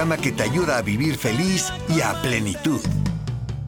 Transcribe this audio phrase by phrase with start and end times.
[0.00, 2.80] Programa que te ayuda a vivir feliz y a plenitud.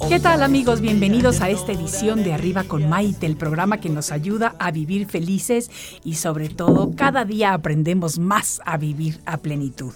[0.09, 0.81] ¿Qué tal amigos?
[0.81, 5.07] Bienvenidos a esta edición de Arriba con Maite, el programa que nos ayuda a vivir
[5.07, 5.71] felices
[6.03, 9.93] y sobre todo cada día aprendemos más a vivir a plenitud.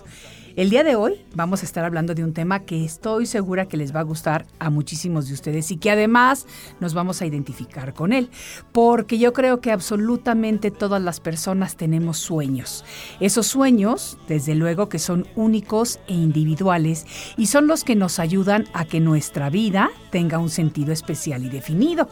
[0.56, 3.76] El día de hoy vamos a estar hablando de un tema que estoy segura que
[3.76, 6.46] les va a gustar a muchísimos de ustedes y que además
[6.80, 8.30] nos vamos a identificar con él,
[8.72, 12.86] porque yo creo que absolutamente todas las personas tenemos sueños.
[13.20, 17.04] Esos sueños, desde luego que son únicos e individuales
[17.36, 21.50] y son los que nos ayudan a que nuestra vida tenga un sentido especial y
[21.50, 22.08] definido.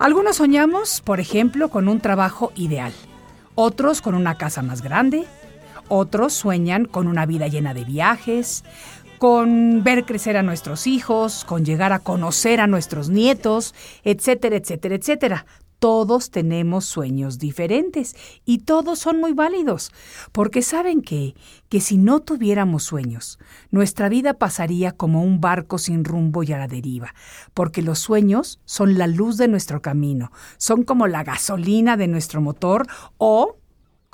[0.00, 2.92] Algunos soñamos, por ejemplo, con un trabajo ideal,
[3.54, 5.26] otros con una casa más grande,
[5.88, 8.64] otros sueñan con una vida llena de viajes,
[9.18, 14.94] con ver crecer a nuestros hijos, con llegar a conocer a nuestros nietos, etcétera, etcétera,
[14.94, 15.46] etcétera.
[15.78, 19.92] Todos tenemos sueños diferentes y todos son muy válidos,
[20.32, 21.34] porque saben que,
[21.68, 23.38] que si no tuviéramos sueños,
[23.70, 27.14] nuestra vida pasaría como un barco sin rumbo y a la deriva,
[27.52, 32.40] porque los sueños son la luz de nuestro camino, son como la gasolina de nuestro
[32.40, 32.86] motor
[33.18, 33.56] o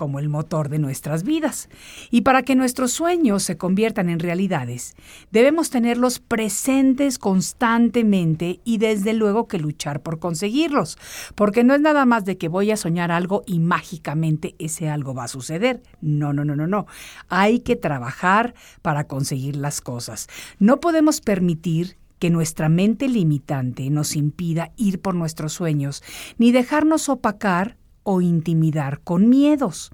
[0.03, 1.69] como el motor de nuestras vidas.
[2.11, 4.97] Y para que nuestros sueños se conviertan en realidades,
[5.31, 10.99] debemos tenerlos presentes constantemente y desde luego que luchar por conseguirlos,
[11.37, 15.15] porque no es nada más de que voy a soñar algo y mágicamente ese algo
[15.15, 15.85] va a suceder.
[16.01, 16.87] No, no, no, no, no.
[17.29, 20.27] Hay que trabajar para conseguir las cosas.
[20.59, 26.03] No podemos permitir que nuestra mente limitante nos impida ir por nuestros sueños,
[26.39, 29.93] ni dejarnos opacar o intimidar con miedos.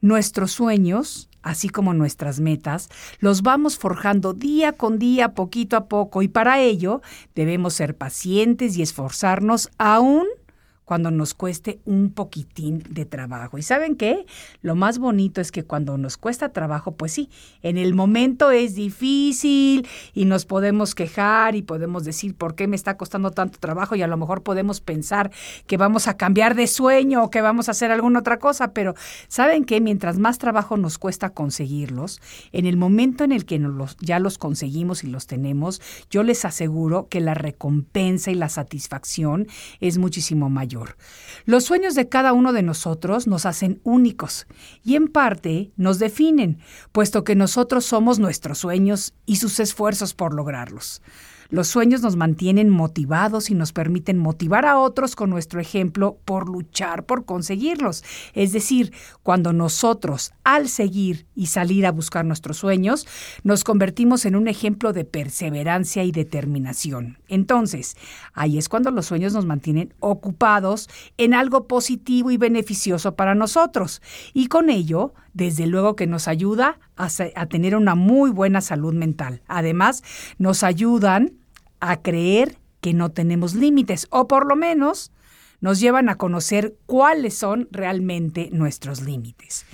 [0.00, 6.22] Nuestros sueños, así como nuestras metas, los vamos forjando día con día, poquito a poco,
[6.22, 7.02] y para ello
[7.34, 10.26] debemos ser pacientes y esforzarnos aún
[10.86, 13.58] cuando nos cueste un poquitín de trabajo.
[13.58, 14.24] ¿Y saben qué?
[14.62, 17.28] Lo más bonito es que cuando nos cuesta trabajo, pues sí,
[17.62, 22.76] en el momento es difícil y nos podemos quejar y podemos decir por qué me
[22.76, 25.32] está costando tanto trabajo y a lo mejor podemos pensar
[25.66, 28.94] que vamos a cambiar de sueño o que vamos a hacer alguna otra cosa, pero
[29.26, 29.80] ¿saben qué?
[29.80, 32.20] Mientras más trabajo nos cuesta conseguirlos,
[32.52, 36.44] en el momento en el que los, ya los conseguimos y los tenemos, yo les
[36.44, 39.48] aseguro que la recompensa y la satisfacción
[39.80, 40.75] es muchísimo mayor.
[41.44, 44.46] Los sueños de cada uno de nosotros nos hacen únicos
[44.82, 46.58] y en parte nos definen,
[46.92, 51.02] puesto que nosotros somos nuestros sueños y sus esfuerzos por lograrlos.
[51.48, 56.48] Los sueños nos mantienen motivados y nos permiten motivar a otros con nuestro ejemplo por
[56.48, 58.04] luchar por conseguirlos.
[58.34, 58.92] Es decir,
[59.22, 63.06] cuando nosotros, al seguir y salir a buscar nuestros sueños,
[63.42, 67.18] nos convertimos en un ejemplo de perseverancia y determinación.
[67.28, 67.96] Entonces,
[68.34, 74.02] ahí es cuando los sueños nos mantienen ocupados en algo positivo y beneficioso para nosotros.
[74.32, 79.42] Y con ello, desde luego que nos ayuda a, tener una muy buena salud mental.
[79.46, 80.02] Además,
[80.38, 81.32] nos ayudan
[81.80, 85.12] a creer que no tenemos límites o por lo menos
[85.60, 89.64] nos llevan a conocer cuáles son realmente nuestros límites.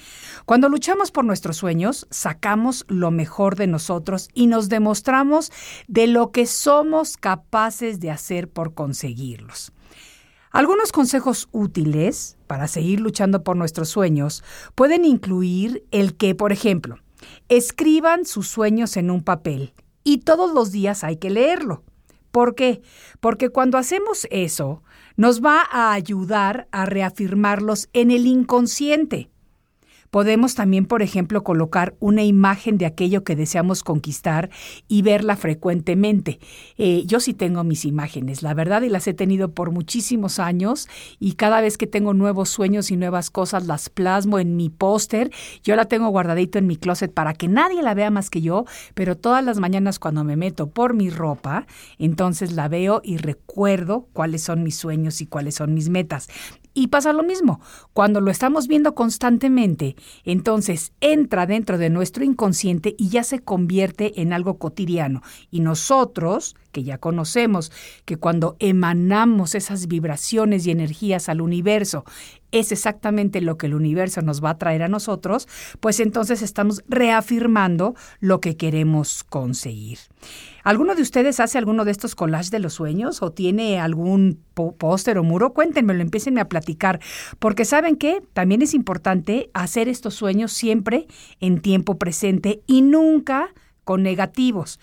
[0.46, 5.52] Cuando luchamos por nuestros sueños, sacamos lo mejor de nosotros y nos demostramos
[5.88, 9.72] de lo que somos capaces de hacer por conseguirlos.
[10.52, 14.44] Algunos consejos útiles para seguir luchando por nuestros sueños
[14.74, 16.98] pueden incluir el que, por ejemplo,
[17.48, 19.72] escriban sus sueños en un papel
[20.04, 21.82] y todos los días hay que leerlo.
[22.30, 22.82] ¿Por qué?
[23.20, 24.82] Porque cuando hacemos eso,
[25.16, 29.31] nos va a ayudar a reafirmarlos en el inconsciente.
[30.12, 34.50] Podemos también, por ejemplo, colocar una imagen de aquello que deseamos conquistar
[34.86, 36.38] y verla frecuentemente.
[36.76, 40.86] Eh, yo sí tengo mis imágenes, la verdad, y las he tenido por muchísimos años
[41.18, 45.30] y cada vez que tengo nuevos sueños y nuevas cosas las plasmo en mi póster.
[45.64, 48.66] Yo la tengo guardadito en mi closet para que nadie la vea más que yo,
[48.92, 51.66] pero todas las mañanas cuando me meto por mi ropa,
[51.96, 56.28] entonces la veo y recuerdo cuáles son mis sueños y cuáles son mis metas.
[56.74, 57.60] Y pasa lo mismo,
[57.92, 59.94] cuando lo estamos viendo constantemente,
[60.24, 65.22] entonces entra dentro de nuestro inconsciente y ya se convierte en algo cotidiano.
[65.50, 67.72] Y nosotros, que ya conocemos
[68.04, 72.04] que cuando emanamos esas vibraciones y energías al universo,
[72.52, 75.48] es exactamente lo que el universo nos va a traer a nosotros,
[75.80, 79.98] pues entonces estamos reafirmando lo que queremos conseguir.
[80.62, 85.18] ¿Alguno de ustedes hace alguno de estos collages de los sueños o tiene algún póster
[85.18, 85.52] o muro?
[85.52, 87.00] Cuéntenmelo, empiecen a platicar,
[87.40, 91.08] porque saben que también es importante hacer estos sueños siempre
[91.40, 93.48] en tiempo presente y nunca
[93.84, 94.78] con negativos.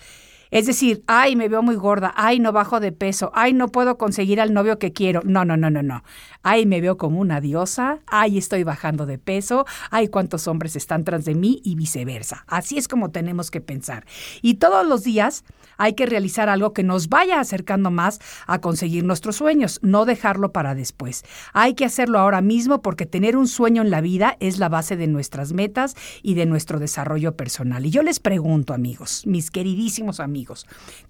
[0.52, 4.00] Es decir, ay, me veo muy gorda, ay, no bajo de peso, ay, no puedo
[4.00, 5.22] conseguir al novio que quiero.
[5.24, 6.04] No, no, no, no, no.
[6.42, 11.04] Ay, me veo como una diosa, ay, estoy bajando de peso, ay, cuántos hombres están
[11.04, 12.46] tras de mí y viceversa.
[12.48, 14.06] Así es como tenemos que pensar.
[14.42, 15.44] Y todos los días
[15.78, 20.52] hay que realizar algo que nos vaya acercando más a conseguir nuestros sueños, no dejarlo
[20.52, 21.24] para después.
[21.54, 24.98] Hay que hacerlo ahora mismo porque tener un sueño en la vida es la base
[24.98, 27.86] de nuestras metas y de nuestro desarrollo personal.
[27.86, 30.39] Y yo les pregunto, amigos, mis queridísimos amigos,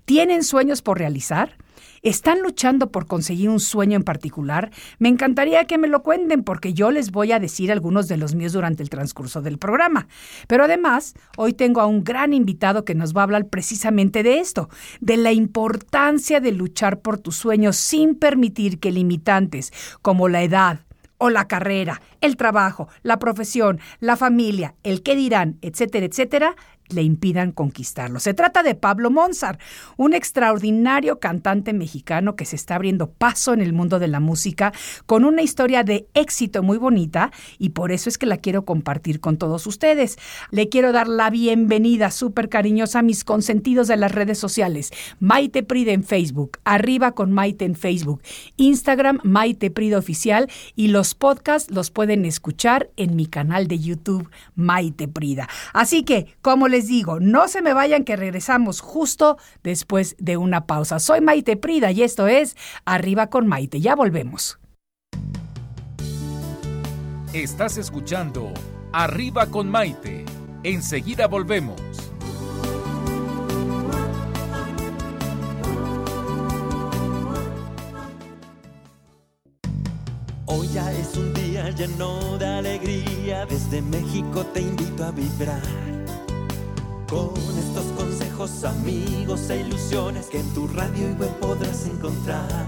[0.05, 1.57] ¿tienen sueños por realizar?
[2.01, 4.71] ¿Están luchando por conseguir un sueño en particular?
[4.99, 8.35] Me encantaría que me lo cuenten porque yo les voy a decir algunos de los
[8.35, 10.07] míos durante el transcurso del programa.
[10.47, 14.39] Pero además, hoy tengo a un gran invitado que nos va a hablar precisamente de
[14.39, 14.69] esto,
[15.01, 20.79] de la importancia de luchar por tus sueños sin permitir que limitantes como la edad,
[21.19, 26.55] o la carrera, el trabajo, la profesión, la familia, el qué dirán, etcétera, etcétera,
[26.89, 28.19] le impidan conquistarlo.
[28.19, 29.59] Se trata de Pablo Monzar,
[29.97, 34.73] un extraordinario cantante mexicano que se está abriendo paso en el mundo de la música
[35.05, 39.19] con una historia de éxito muy bonita y por eso es que la quiero compartir
[39.19, 40.17] con todos ustedes.
[40.51, 44.91] Le quiero dar la bienvenida súper cariñosa a mis consentidos de las redes sociales.
[45.19, 48.21] Maite Pride en Facebook, arriba con Maite en Facebook,
[48.57, 54.29] Instagram Maite Pride Oficial y los podcasts los pueden escuchar en mi canal de YouTube
[54.55, 55.47] Maite Prida.
[55.73, 60.65] Así que, como les digo, no se me vayan que regresamos justo después de una
[60.65, 60.99] pausa.
[60.99, 62.55] Soy Maite Prida y esto es
[62.85, 63.81] Arriba con Maite.
[63.81, 64.59] Ya volvemos.
[67.33, 68.53] Estás escuchando
[68.91, 70.25] Arriba con Maite.
[70.63, 71.79] Enseguida volvemos.
[80.45, 83.45] Hoy ya es un día lleno de alegría.
[83.45, 85.98] Desde México te invito a vibrar
[87.09, 92.67] con estos consejos, amigos e ilusiones que en tu radio y web podrás encontrar.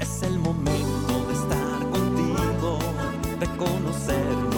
[0.00, 2.78] Es el momento de estar contigo,
[3.38, 4.53] de conocernos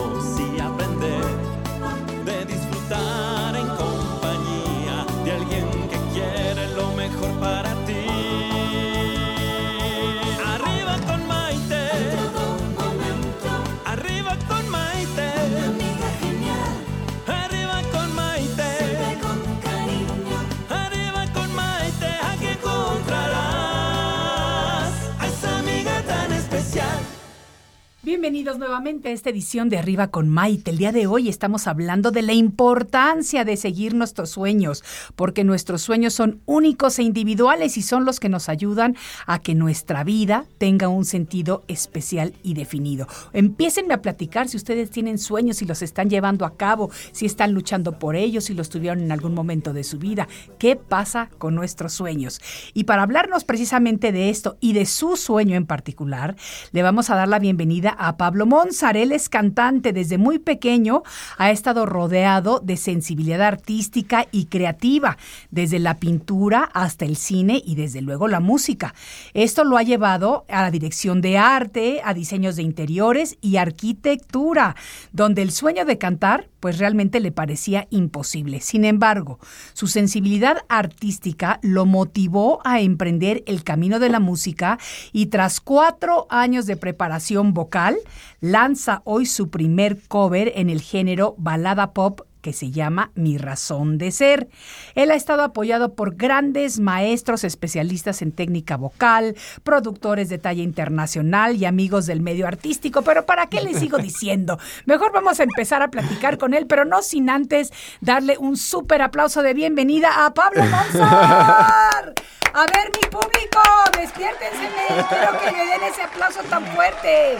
[28.26, 30.72] Bienvenidos nuevamente a esta edición de Arriba con Maite.
[30.72, 34.82] El día de hoy estamos hablando de la importancia de seguir nuestros sueños,
[35.14, 38.96] porque nuestros sueños son únicos e individuales y son los que nos ayudan
[39.26, 43.06] a que nuestra vida tenga un sentido especial y definido.
[43.32, 47.52] Empiecen a platicar si ustedes tienen sueños, si los están llevando a cabo, si están
[47.52, 50.26] luchando por ellos, si los tuvieron en algún momento de su vida.
[50.58, 52.40] ¿Qué pasa con nuestros sueños?
[52.74, 56.34] Y para hablarnos precisamente de esto y de su sueño en particular,
[56.72, 58.96] le vamos a dar la bienvenida a Pablo Monzar.
[58.96, 61.02] Es cantante desde muy pequeño,
[61.38, 65.16] ha estado rodeado de sensibilidad artística y creativa,
[65.50, 68.94] desde la pintura hasta el cine y desde luego la música.
[69.34, 74.76] Esto lo ha llevado a la dirección de arte, a diseños de interiores y arquitectura,
[75.12, 78.60] donde el sueño de cantar pues realmente le parecía imposible.
[78.60, 79.38] Sin embargo,
[79.72, 84.78] su sensibilidad artística lo motivó a emprender el camino de la música
[85.12, 87.96] y tras cuatro años de preparación vocal,
[88.40, 93.98] lanza hoy su primer cover en el género balada pop que se llama Mi Razón
[93.98, 94.48] de Ser.
[94.94, 99.34] Él ha estado apoyado por grandes maestros especialistas en técnica vocal,
[99.64, 104.60] productores de talla internacional y amigos del medio artístico, pero ¿para qué le sigo diciendo?
[104.84, 109.02] Mejor vamos a empezar a platicar con él, pero no sin antes darle un súper
[109.02, 112.14] aplauso de bienvenida a Pablo Monzar.
[112.54, 113.60] A ver, mi público,
[113.98, 114.68] despiértense,
[115.08, 117.38] quiero que me den ese aplauso tan fuerte.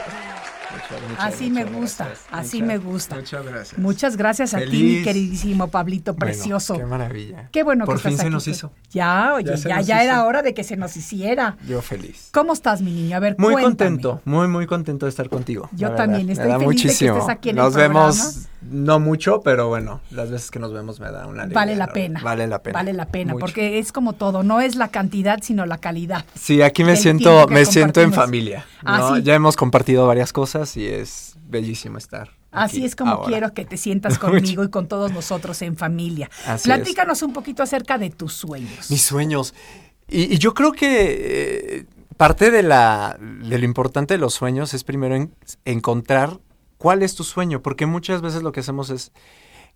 [1.19, 3.17] Así me gusta, así me gusta.
[3.17, 3.79] Muchas gracias.
[3.79, 6.75] Muchas gracias a ti, mi queridísimo Pablito Bueno, precioso.
[6.77, 7.49] qué maravilla.
[7.53, 8.73] Qué bueno Por que fin estás se aquí, nos hizo.
[8.91, 9.55] Ya, oye,
[9.85, 11.57] Ya era hora de que se nos hiciera.
[11.67, 12.29] Yo feliz.
[12.33, 13.17] ¿Cómo estás, mi niño?
[13.17, 13.65] A ver, Muy cuéntame.
[13.77, 15.69] contento, muy, muy contento de estar contigo.
[15.73, 17.17] Yo también, estoy feliz de que muchísimo.
[17.19, 18.01] estés aquí en el Nos programa.
[18.01, 21.55] vemos, no mucho, pero bueno, las veces que nos vemos me da una alegría.
[21.55, 22.21] Vale la pena.
[22.23, 22.75] Vale la pena.
[22.79, 23.41] Vale la pena, Mucho.
[23.45, 26.25] porque es como todo, no es la cantidad, sino la calidad.
[26.35, 28.65] Sí, aquí me siento, me siento en familia.
[28.85, 29.19] Ah.
[29.23, 32.31] Ya hemos compartido varias cosas cosas y es bellísimo estar.
[32.53, 33.27] Así aquí es como ahora.
[33.29, 36.31] quiero que te sientas conmigo y con todos nosotros en familia.
[36.47, 36.75] Así es.
[36.77, 38.91] Platícanos un poquito acerca de tus sueños.
[38.91, 39.55] Mis sueños.
[40.09, 44.73] Y, y yo creo que eh, parte de, la, de lo importante de los sueños
[44.75, 46.39] es primero en- encontrar
[46.79, 49.13] cuál es tu sueño, porque muchas veces lo que hacemos es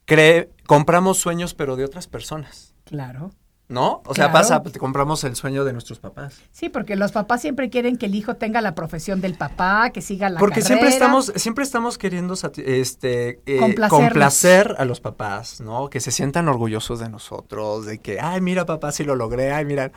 [0.07, 3.33] cree, compramos sueños pero de otras personas, Claro.
[3.71, 4.03] ¿No?
[4.05, 4.33] O sea, Claro.
[4.33, 6.41] pasa, pues, compramos el sueño de nuestros papás.
[6.51, 10.03] Sí, porque los papás siempre quieren que el hijo tenga la profesión del papá, que
[10.03, 15.89] siga la Porque siempre estamos, siempre estamos queriendo este, eh, complacer a los papás, ¿no?
[15.89, 19.65] Que se sientan orgullosos de nosotros, de que, ay, mira papá, sí lo logré, ay,
[19.65, 19.93] mira.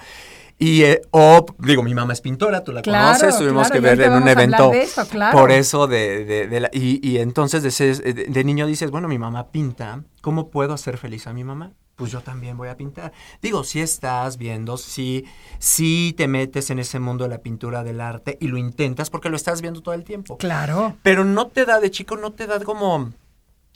[0.59, 3.79] Y, eh, o, digo, mi mamá es pintora, tú la Claro, conoces, tuvimos claro, que
[3.95, 4.69] ver en un evento.
[4.69, 4.87] de.
[5.31, 9.47] Por eso, de, de- de la- y, y entonces de niño dices, bueno, mi mamá
[9.51, 11.71] pinta, ¿cómo puedo hacer feliz a mi mamá?
[11.95, 13.13] Pues yo también voy a pintar.
[13.41, 15.25] Digo, si estás viendo, si,
[15.59, 19.29] si te metes en ese mundo de la pintura del arte y lo intentas porque
[19.29, 20.37] lo estás viendo todo el tiempo.
[20.37, 20.95] Claro.
[21.03, 23.11] Pero no te da, de chico, no te da como,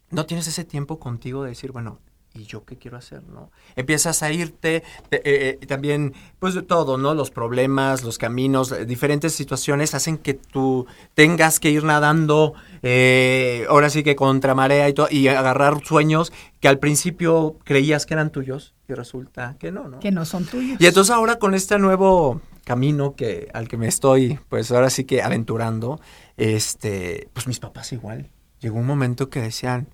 [0.10, 2.00] no tienes ese tiempo contigo de decir, bueno,
[2.34, 3.52] ¿y yo qué quiero hacer, no?
[3.76, 7.16] Empiezas a irte, te- eh, eh, también, pues de todo, ¿no?
[7.16, 12.54] Los problemas, los caminos, eh, diferentes situaciones hacen que tú tengas que ir nadando,
[12.84, 18.06] eh, ahora sí que contra marea y todo, y agarrar sueños que al principio creías
[18.06, 20.00] que eran tuyos y resulta que no, ¿no?
[20.00, 20.80] Que no son tuyos.
[20.80, 25.06] Y entonces ahora con este nuevo camino que al que me estoy, pues ahora sí
[25.06, 26.00] que aventurando,
[26.36, 28.30] este, pues mis papás igual.
[28.60, 29.88] Llegó un momento que decían,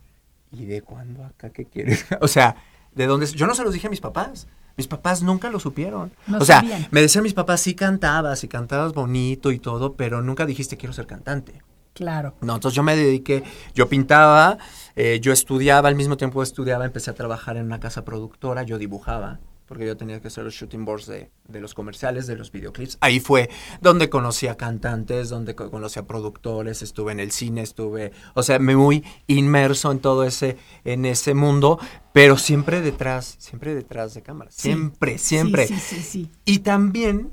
[0.53, 2.05] ¿y de cuándo acá qué quieres?
[2.21, 2.55] o sea,
[2.93, 3.25] ¿de dónde?
[3.27, 4.47] Yo no se los dije a mis papás.
[4.75, 6.11] Mis papás nunca lo supieron.
[6.25, 6.87] No o sea, sabían.
[6.89, 10.93] me decían mis papás, sí cantabas y cantabas bonito y todo, pero nunca dijiste quiero
[10.93, 11.61] ser cantante.
[11.93, 12.33] Claro.
[12.41, 13.43] No, entonces yo me dediqué,
[13.75, 14.57] yo pintaba,
[14.95, 18.79] eh, yo estudiaba, al mismo tiempo estudiaba, empecé a trabajar en una casa productora, yo
[18.79, 22.51] dibujaba, porque yo tenía que hacer los shooting boards de, de los comerciales, de los
[22.51, 22.97] videoclips.
[23.01, 23.49] Ahí fue
[23.81, 28.43] donde conocí a cantantes, donde co- conocí a productores, estuve en el cine, estuve, o
[28.43, 31.79] sea, me muy inmerso en todo ese, en ese mundo,
[32.11, 34.61] pero siempre detrás, siempre detrás de cámaras, Sí.
[34.69, 35.67] siempre, siempre.
[35.67, 36.31] Sí, sí, sí, sí.
[36.45, 37.31] Y también,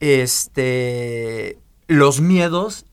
[0.00, 2.86] este, los miedos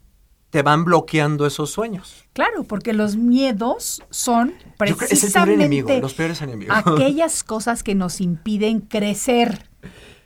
[0.49, 2.25] te van bloqueando esos sueños.
[2.33, 6.77] Claro, porque los miedos son que es el peor enemigo, precisamente los peores enemigos.
[6.77, 9.67] aquellas cosas que nos impiden crecer.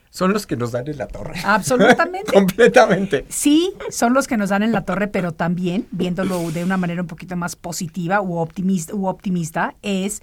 [0.09, 1.39] Son los que nos dan en la torre.
[1.45, 2.31] Absolutamente.
[2.33, 3.25] Completamente.
[3.29, 7.01] Sí, son los que nos dan en la torre, pero también, viéndolo de una manera
[7.01, 10.21] un poquito más positiva u optimista, u optimista, es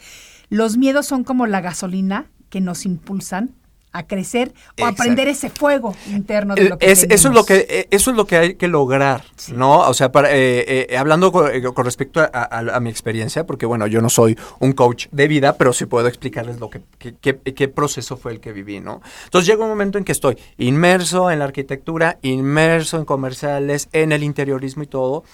[0.50, 3.54] los miedos son como la gasolina que nos impulsan
[3.92, 5.02] a crecer o a Exacto.
[5.02, 8.16] prender ese fuego interno de lo que Es- eso es lo que eh, eso es
[8.16, 9.80] lo que hay que lograr, ¿no?
[9.80, 13.46] O sea, para, eh, eh, hablando con, eh, con respecto a, a- a mi experiencia,
[13.46, 16.82] porque bueno, yo no soy un coach de vida, pero sí puedo explicarles lo que
[16.98, 19.00] qué- qué- qué proceso fue el que viví, ¿no?
[19.24, 24.12] Entonces llega un momento en que estoy inmerso en la arquitectura, inmerso en comerciales, en
[24.12, 25.24] el interiorismo y todo,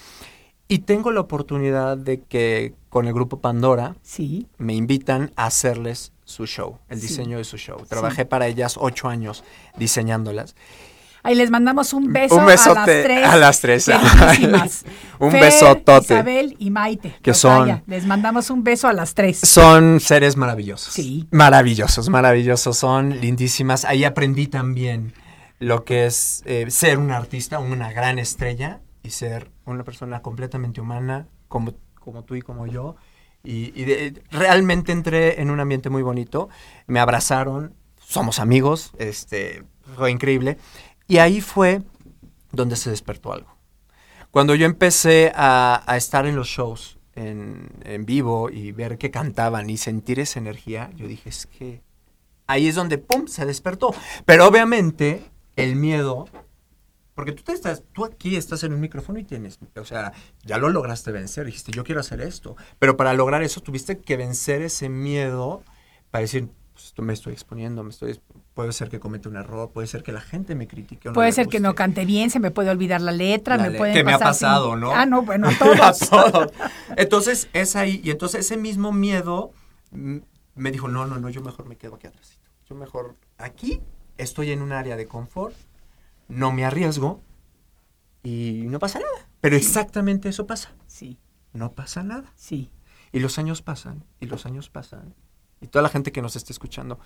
[0.67, 6.11] y tengo la oportunidad de que con el grupo Pandora Sí, me invitan a hacerles
[6.25, 7.07] su show, el Sí.
[7.07, 7.77] diseño de su show.
[7.87, 9.43] Trabajé para ellas ocho años
[9.77, 10.55] diseñándolas.
[11.23, 13.87] ahí les mandamos un beso Un besote a las tres.
[13.89, 14.85] a las tres.
[15.19, 16.13] Un Fer, besotote.
[16.13, 17.15] Isabel y Maite.
[17.23, 17.77] Que Rosaya.
[17.77, 19.39] son- Les mandamos un beso a las tres.
[19.39, 20.93] Son seres maravillosos.
[20.93, 21.27] Sí.
[21.31, 23.85] Maravillosos, maravillosos, son lindísimas.
[23.85, 25.13] Ahí aprendí también
[25.59, 30.79] lo que es eh, ser un artista, una gran estrella y ser una persona completamente
[30.81, 32.97] humana como, como tú y como yo.
[33.45, 33.71] Y,
[34.31, 36.49] realmente entré en un ambiente muy bonito.
[36.87, 39.63] Me abrazaron, somos amigos, este,
[39.95, 40.57] fue increíble.
[41.07, 41.83] Y ahí fue
[42.51, 43.55] donde se despertó algo.
[44.31, 49.11] Cuando yo empecé a, a estar en los shows en, en vivo y ver que
[49.11, 51.81] cantaban y sentir esa energía, yo dije, es que
[52.47, 53.93] ahí es donde, ¡pum!, se despertó.
[54.25, 55.23] Pero obviamente
[55.55, 56.27] el miedo,
[57.15, 60.11] porque tú, te estás, tú aquí estás en un micrófono y tienes, o sea,
[60.43, 62.55] ya lo lograste vencer, dijiste, yo quiero hacer esto.
[62.77, 65.63] Pero para lograr eso tuviste que vencer ese miedo
[66.11, 68.19] para decir, pues, me estoy exponiendo, me estoy,
[68.53, 71.07] puede ser que cometa un error, puede ser que la gente me critique.
[71.07, 73.63] o no Puede ser que no cante bien, se me puede olvidar la letra, La
[73.63, 74.93] me le- pueden que me ha sin- pasado, ¿no?
[74.93, 75.99] Ah, no, bueno, a A todos.
[76.09, 76.51] todos.
[76.97, 78.01] Entonces, es ahí.
[78.03, 79.51] Y entonces ese mismo miedo
[79.91, 82.39] me dijo, no, no, no, yo mejor me quedo aquí atrás.
[82.69, 83.81] Yo mejor aquí
[84.17, 85.55] estoy en un área de confort,
[86.27, 87.21] no me arriesgo
[88.23, 89.29] y no pasa nada.
[89.41, 90.73] Pero exactamente eso pasa.
[90.87, 91.17] Sí,
[91.53, 92.31] No pasa nada.
[92.35, 92.69] sí.
[93.11, 95.13] Y los años pasan, y los años pasan.
[95.61, 96.99] Y toda la gente que nos esté escuchando,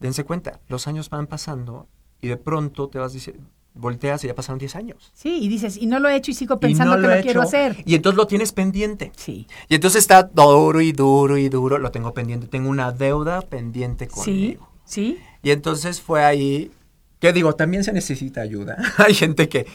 [0.00, 1.86] dense cuenta, los años van pasando
[2.20, 3.44] y de pronto te vas diciendo,
[3.74, 5.12] volteas y ya pasaron 10 años.
[5.14, 7.14] Sí, y dices, y no lo he hecho y sigo Y pensando no que lo,
[7.14, 7.76] he quiero hacer.
[7.86, 9.12] Y entonces lo tienes pendiente.
[9.14, 13.40] Sí, Y entonces está duro y duro y duro, lo tengo pendiente, tengo una deuda
[13.42, 14.68] pendiente sí, conmigo.
[14.84, 15.18] sí.
[15.44, 16.72] Y entonces fue ahí,
[17.20, 18.76] que digo, también se necesita ayuda.
[18.98, 19.66] Hay gente que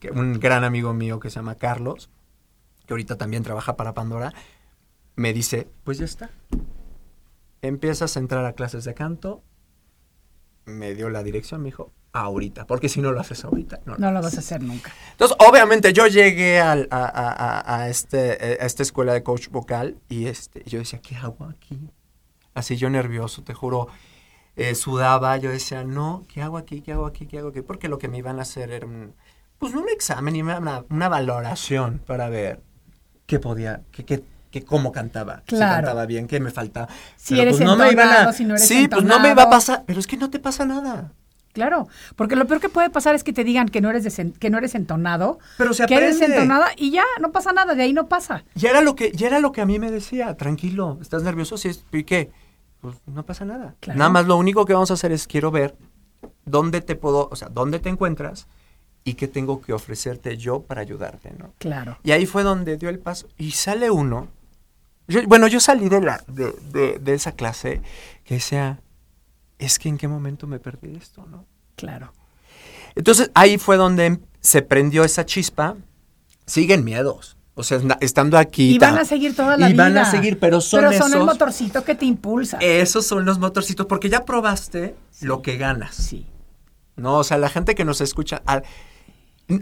[0.00, 2.10] que un gran amigo mío que se llama Carlos,
[2.86, 4.32] que ahorita también trabaja para Pandora,
[5.14, 6.30] me dice, pues ya está.
[7.62, 9.42] Empiezas a entrar a clases de canto.
[10.66, 14.10] Me dio la dirección, me dijo, ahorita, porque si no lo haces ahorita, no, No
[14.10, 14.92] lo vas a hacer nunca.
[15.12, 19.48] entonces, obviamente, yo llegué al- a, a- a- a este, a esta escuela de coach
[19.50, 21.78] vocal y este, yo decía, ¿qué hago aquí?
[22.54, 23.88] Así yo nervioso, te juro,
[24.56, 26.80] eh, sudaba, yo decía, no, ¿qué hago aquí?
[26.80, 27.26] ¿Qué hago aquí?
[27.26, 27.62] ¿Qué hago aquí?
[27.62, 29.14] Porque lo que me iban a hacer era un,
[29.58, 32.60] pues no un examen, y una, una valoración para ver
[33.26, 36.88] qué podía, qué, qué, qué- cómo cantaba, si cantaba bien, qué me faltaba.
[37.16, 39.30] Si Pero, eres pues, no me entonado, a, si no eres Sí, pues no me
[39.30, 41.12] iba a pasar, pero es que no te pasa nada.
[41.52, 44.36] Claro, porque lo peor que puede pasar es que te digan que no eres desen-
[44.36, 46.36] que no eres entonado, Pero se que eres aprende.
[46.36, 48.44] entonada y ya, no pasa nada, de ahí no pasa.
[48.56, 51.56] Y era lo que, y era lo que a mí me decía, tranquilo, ¿estás nervioso?
[51.56, 52.32] Sí, es- ¿y qué?
[52.84, 53.76] Pues no pasa nada.
[53.80, 53.98] Claro.
[53.98, 55.74] Nada más lo único que vamos a hacer es quiero ver
[56.44, 58.46] dónde te puedo, o sea, dónde te encuentras
[59.04, 61.54] y qué tengo que ofrecerte yo para ayudarte, ¿no?
[61.58, 61.96] Claro.
[62.02, 63.26] Y ahí fue donde dio el paso.
[63.38, 64.28] Y sale uno.
[65.08, 67.80] yo- bueno, yo salí de, la, de, de- de esa clase
[68.24, 68.80] que decía,
[69.58, 71.46] es que en qué momento me perdí esto, ¿no?
[71.76, 72.12] Claro.
[72.96, 75.74] Entonces ahí fue donde se prendió esa chispa.
[76.46, 77.38] Siguen miedos.
[77.56, 78.74] O sea, estando aquí.
[78.74, 79.84] Y van a seguir toda la y vida.
[79.84, 82.58] van a seguir, pero son Pero son el esos- motorcito que te impulsa.
[82.60, 85.94] Esos son los motorcitos, porque ya probaste lo que ganas.
[85.94, 86.26] sí.
[86.96, 88.42] No, o sea, la gente que nos escucha.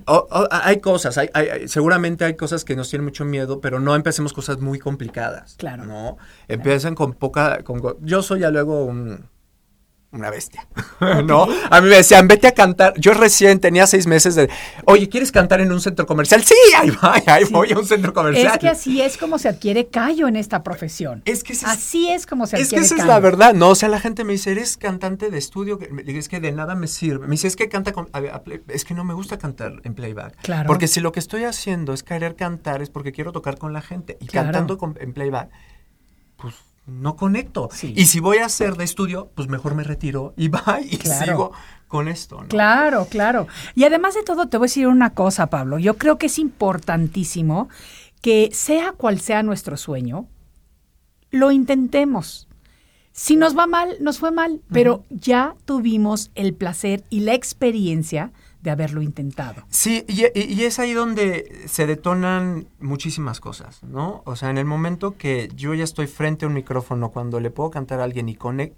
[0.07, 3.81] o- o- hay cosas, hay, hay- seguramente hay cosas que nos tienen mucho miedo, pero
[3.81, 5.55] no empecemos cosas muy complicadas.
[5.59, 5.85] Claro.
[5.85, 7.63] No, empiecen con poca.
[7.65, 9.27] Con, yo soy ya luego un-
[10.13, 10.67] una bestia.
[11.25, 11.47] ¿No?
[11.71, 12.95] A mí me decían, vete a cantar.
[12.99, 14.49] Yo recién tenía seis meses de.
[14.85, 16.45] Oye, ¿quieres cantar en un centro comercial?
[16.45, 17.53] Sí, ahí voy, ahí Sí.
[17.53, 18.53] voy a un centro comercial.
[18.53, 21.23] Es que así es como se adquiere callo en esta profesión.
[21.25, 23.71] Es que es- así es como se Es que adquiere esa es la verdad, ¿no?
[23.71, 25.79] O sea, la gente me dice, ¿eres cantante de estudio?
[25.79, 27.27] Que- me digo, Es que de nada me sirve.
[27.27, 28.09] Me dice, es que canta con...
[28.13, 30.37] a a Es que no me gusta cantar en playback.
[30.43, 30.67] Claro.
[30.67, 33.81] Porque si lo que estoy haciendo es querer cantar, es porque quiero tocar con la
[33.83, 34.19] gente.
[34.21, 34.49] Y Claro.
[34.49, 35.49] cantando con- en playback,
[36.87, 37.69] no conecto.
[37.73, 37.95] Sí.
[37.97, 41.25] Y si voy a hacer de estudio, pues mejor me retiro y va y Claro.
[41.25, 41.53] sigo
[41.89, 42.49] con esto, ¿no?
[42.49, 43.47] Claro, claro.
[43.75, 45.79] Y además de todo, te voy a decir una cosa, Pablo.
[45.79, 47.69] Yo creo que es importantísimo
[48.21, 50.27] que sea cual sea nuestro sueño,
[51.31, 52.49] lo intentemos.
[53.13, 58.33] Si nos va mal, nos fue mal, pero ya tuvimos el placer y la experiencia
[58.63, 59.65] de haberlo intentado.
[59.69, 64.23] Sí, y, y- es ahí donde se detonan muchísimas cosas, ¿no?
[64.25, 67.51] O sea, en el momento que yo ya estoy frente a un micrófono, cuando le
[67.51, 68.77] puedo cantar a alguien y conect,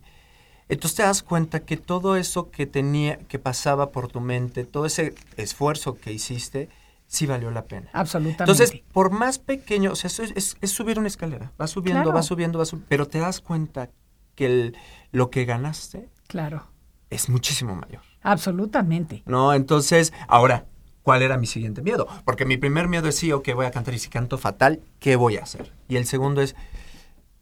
[0.70, 4.86] entonces te das cuenta que todo eso que tenía, que pasaba por tu mente, todo
[4.86, 6.70] ese esfuerzo que hiciste,
[7.06, 7.90] sí valió la pena.
[7.92, 8.50] Absolutamente.
[8.62, 12.04] Entonces, por más pequeño, o sea, eso es, es- es subir una escalera, va subiendo,
[12.04, 12.16] Claro.
[12.16, 13.90] va subiendo, va subiendo, pero te das cuenta
[14.34, 14.76] que el-
[15.12, 16.64] lo que ganaste claro,
[17.10, 18.00] es muchísimo mayor.
[18.24, 19.22] Absolutamente.
[19.26, 19.54] ¿no?
[19.54, 20.64] Entonces, ahora,
[21.02, 22.08] ¿cuál era mi siguiente miedo?
[22.24, 25.14] Porque mi primer miedo es, sí, ok, voy a cantar y si canto fatal, ¿qué
[25.16, 25.70] voy a hacer?
[25.88, 26.56] Y el segundo es,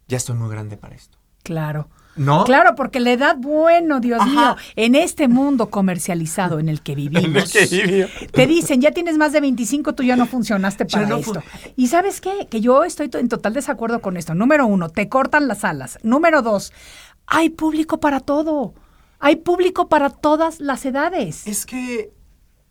[0.09, 1.16] ya estoy muy grande para esto.
[1.42, 1.88] Claro.
[2.14, 2.45] ¿No?
[2.45, 4.29] Claro, porque la edad, bueno, Dios Ajá.
[4.31, 7.57] mío, en este mundo comercializado en el que vivimos.
[7.57, 8.09] El que.
[8.31, 11.42] Te dicen, ya tienes más de 25, tú ya no funcionaste para no esto.
[11.75, 12.49] Y sabes qué?
[12.51, 14.35] Que yo estoy to- en total desacuerdo con esto.
[14.35, 15.99] Número uno, te cortan las alas.
[16.03, 16.75] Número dos,
[17.27, 18.75] hay público para todo.
[19.24, 21.46] Hay público para todas las edades.
[21.46, 22.11] Es que,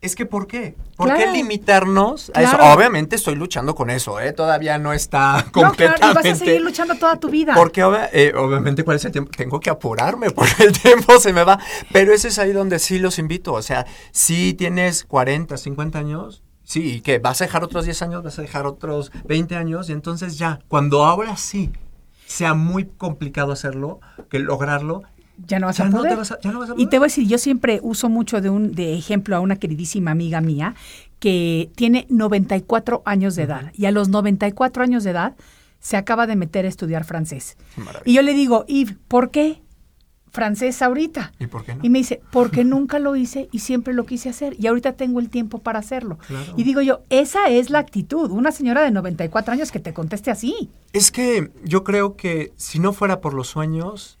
[0.02, 0.76] es que, ¿por qué?
[0.96, 1.20] ¿Por Claro.
[1.24, 2.58] qué limitarnos a eso?
[2.74, 4.32] Obviamente estoy luchando con eso, ¿eh?
[4.34, 6.28] Todavía no está No, claro, completamente...
[6.28, 7.54] y vas a seguir luchando toda tu vida.
[7.54, 7.80] Porque
[8.12, 9.30] eh, obviamente, ¿cuál es el tiempo?
[9.34, 11.58] Tengo que apurarme porque el tiempo se me va.
[11.90, 13.54] Pero ese es ahí donde sí los invito.
[13.54, 17.18] O sea, si tienes 40, 50 años, sí, ¿y qué?
[17.18, 18.22] ¿Vas a dejar otros 10 años?
[18.22, 19.88] ¿Vas a dejar otros 20 años?
[19.88, 21.72] Y entonces ya, cuando ahora sí
[22.26, 25.02] sea muy complicado hacerlo, que lograrlo,
[25.46, 26.10] ya no vas ya a poder.
[26.12, 28.08] te vas a- ya no vas a Y te voy a decir, yo siempre uso
[28.08, 30.74] mucho de un de ejemplo a una queridísima amiga mía
[31.18, 35.34] que tiene 94 años de edad y a los 94 años de edad
[35.80, 37.56] se acaba de meter a estudiar francés.
[38.04, 39.60] Y yo le digo, Yves, ¿por qué
[40.30, 41.32] francés ahorita?
[41.38, 41.80] ¿Y por qué no?
[41.84, 45.20] Y me dice, porque nunca lo hice y siempre lo quise hacer y ahorita tengo
[45.20, 46.18] el tiempo para hacerlo.
[46.26, 46.54] Claro.
[46.56, 50.30] Y digo yo, esa es la actitud, una señora de 94 años que te conteste
[50.30, 50.70] así.
[50.92, 54.18] Es que yo creo que si no fuera por los sueños,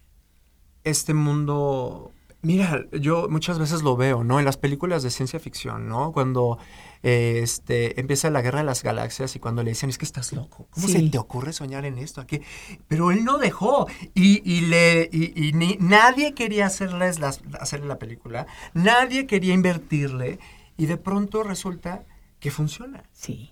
[0.84, 2.12] este mundo...
[2.44, 4.40] Mira, yo muchas veces lo veo, ¿no?
[4.40, 6.10] En las películas de ciencia ficción, ¿no?
[6.10, 6.58] Cuando
[7.04, 10.32] eh, este, empieza la guerra de las galaxias y cuando le dicen, es que estás
[10.32, 10.92] loco, ¿cómo Sí.
[10.94, 12.20] se te ocurre soñar en esto?
[12.20, 12.40] Aquí?
[12.88, 17.86] Pero él no dejó y, y le, y, y ni, nadie quería hacerles las, hacerle
[17.86, 20.40] la película, nadie quería invertirle
[20.76, 22.04] y de pronto resulta
[22.40, 23.04] que funciona.
[23.12, 23.51] Sí.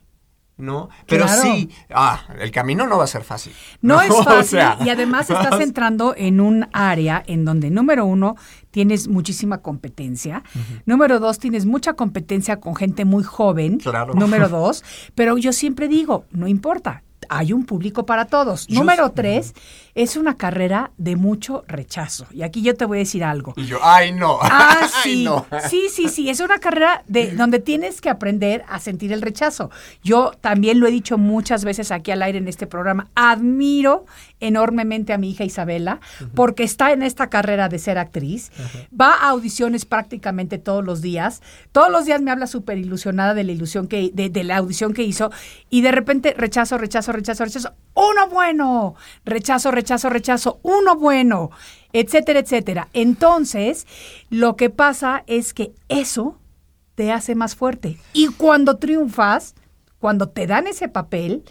[0.61, 0.88] ¿No?
[1.07, 1.42] Pero Claro.
[1.42, 3.53] sí, ah, el camino no va a ser fácil.
[3.83, 8.05] No, es O fácil sea, y además estás entrando en un área en donde, número
[8.07, 8.37] uno,
[8.70, 10.42] tienes muchísima competencia.
[10.87, 13.79] Número dos, tienes mucha competencia con gente muy joven.
[13.79, 14.14] Claro.
[14.14, 17.03] Número dos, pero yo siempre digo, no importa.
[17.28, 18.66] Hay un público para todos.
[18.66, 19.54] Yo- Número tres,
[19.94, 22.26] es una carrera de mucho rechazo.
[22.33, 23.52] Y aquí yo te voy a decir algo.
[23.56, 24.38] Y yo, ay, no.
[24.42, 25.24] Ah, Ay, sí.
[25.24, 25.46] no.
[25.68, 26.30] Sí, sí, sí.
[26.30, 29.70] Es una carrera de donde tienes que aprender a sentir el rechazo.
[30.02, 33.09] Yo también lo he dicho muchas veces aquí al aire en este programa.
[33.14, 34.06] Admiro
[34.40, 36.00] enormemente a mi hija Isabela
[36.35, 38.50] porque está en esta carrera de ser actriz.
[38.98, 41.42] Va a audiciones prácticamente todos los días.
[41.72, 44.94] Todos los días me habla súper ilusionada de la ilusión que, de, de la audición
[44.94, 45.31] que hizo.
[45.68, 47.72] Y de repente rechazo, rechazo, rechazo, rechazo.
[47.94, 48.94] Uno bueno.
[49.24, 50.61] Rechazo, rechazo, rechazo.
[50.62, 51.50] Uno bueno
[51.92, 52.88] etcétera, etcétera.
[52.92, 53.87] Entonces,
[54.29, 56.38] lo que pasa es que eso
[56.94, 57.98] te hace más fuerte.
[58.12, 59.55] Y cuando triunfas,
[59.98, 61.44] cuando te dan ese papel,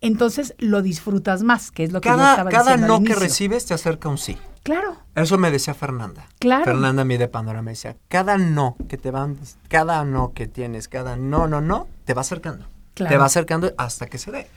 [0.00, 3.04] entonces lo disfrutas más, que es lo que yo Cada, estaba cada diciendo no al
[3.04, 4.36] que recibes te acerca un sí.
[4.62, 6.26] Claro, Eso me decía Fernanda.
[6.38, 6.64] Claro.
[6.64, 11.16] Fernanda mide Pandora me decía, cada no que te van, cada no que tienes, cada
[11.16, 12.66] no, no, no, te va acercando.
[12.94, 13.14] Claro.
[13.14, 14.48] Te va acercando hasta que se dé.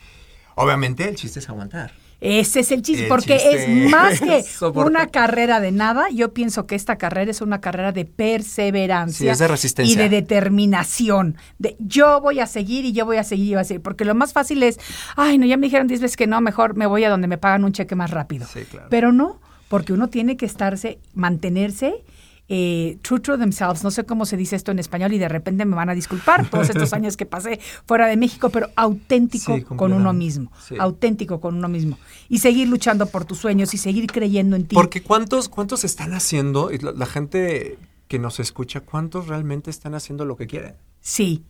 [0.56, 1.92] Obviamente el chiste es aguantar.
[2.20, 6.32] Ese es el chiste, El porque chiste es más que una carrera de nada, yo
[6.32, 9.18] pienso que esta carrera es una carrera de perseverancia.
[9.18, 9.92] Sí, es de resistencia.
[9.92, 11.36] Y de determinación.
[11.58, 13.82] De yo voy a seguir y yo voy a seguir y voy a seguir.
[13.82, 14.78] Porque lo más fácil es,
[15.16, 17.38] ay, no, ya me dijeron 10 veces que no, mejor me voy a donde me
[17.38, 18.46] pagan un cheque más rápido.
[18.52, 18.86] Sí, claro.
[18.90, 22.04] Pero no, porque uno tiene que estarse, mantenerse
[22.48, 25.64] eh, true to themselves, no sé cómo se dice esto en español y de repente
[25.64, 29.62] me van a disculpar todos estos años que pasé fuera de México, pero auténtico Sí,
[29.62, 30.74] con uno mismo, Sí.
[30.78, 34.74] auténtico con uno mismo y seguir luchando por tus sueños y seguir creyendo en ti.
[34.74, 37.78] Porque cuántos, cuántos están haciendo, y la, la gente
[38.08, 40.74] que nos escucha, cuántos realmente están haciendo lo que quieren.
[41.00, 41.44] Sí.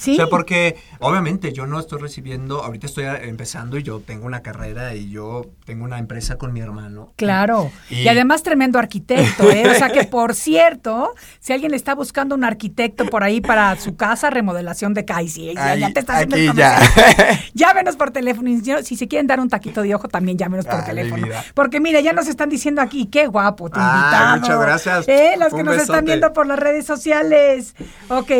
[0.00, 0.12] Sí.
[0.14, 4.40] O sea, porque obviamente yo no estoy recibiendo, ahorita estoy empezando y yo tengo una
[4.40, 7.12] carrera y yo tengo una empresa con mi hermano.
[7.16, 7.70] Claro.
[7.90, 9.68] Y, Y- además tremendo arquitecto, ¿eh?
[9.68, 13.94] O sea que, por cierto, si alguien está buscando un arquitecto por ahí para su
[13.96, 16.78] casa, remodelación de CAICI, ya, ya te está haciendo el ya.
[17.54, 18.48] Llámenos por teléfono.
[18.82, 21.26] Si- se quieren dar un taquito de ojo, también llámenos por Ay, teléfono.
[21.54, 24.36] Porque mira, ya nos están diciendo aquí, qué guapo Ay, invitado.
[24.40, 25.08] muchas gracias.
[25.08, 27.74] Eh, Los que Un nos están viendo por las redes sociales.
[28.08, 28.30] Ok,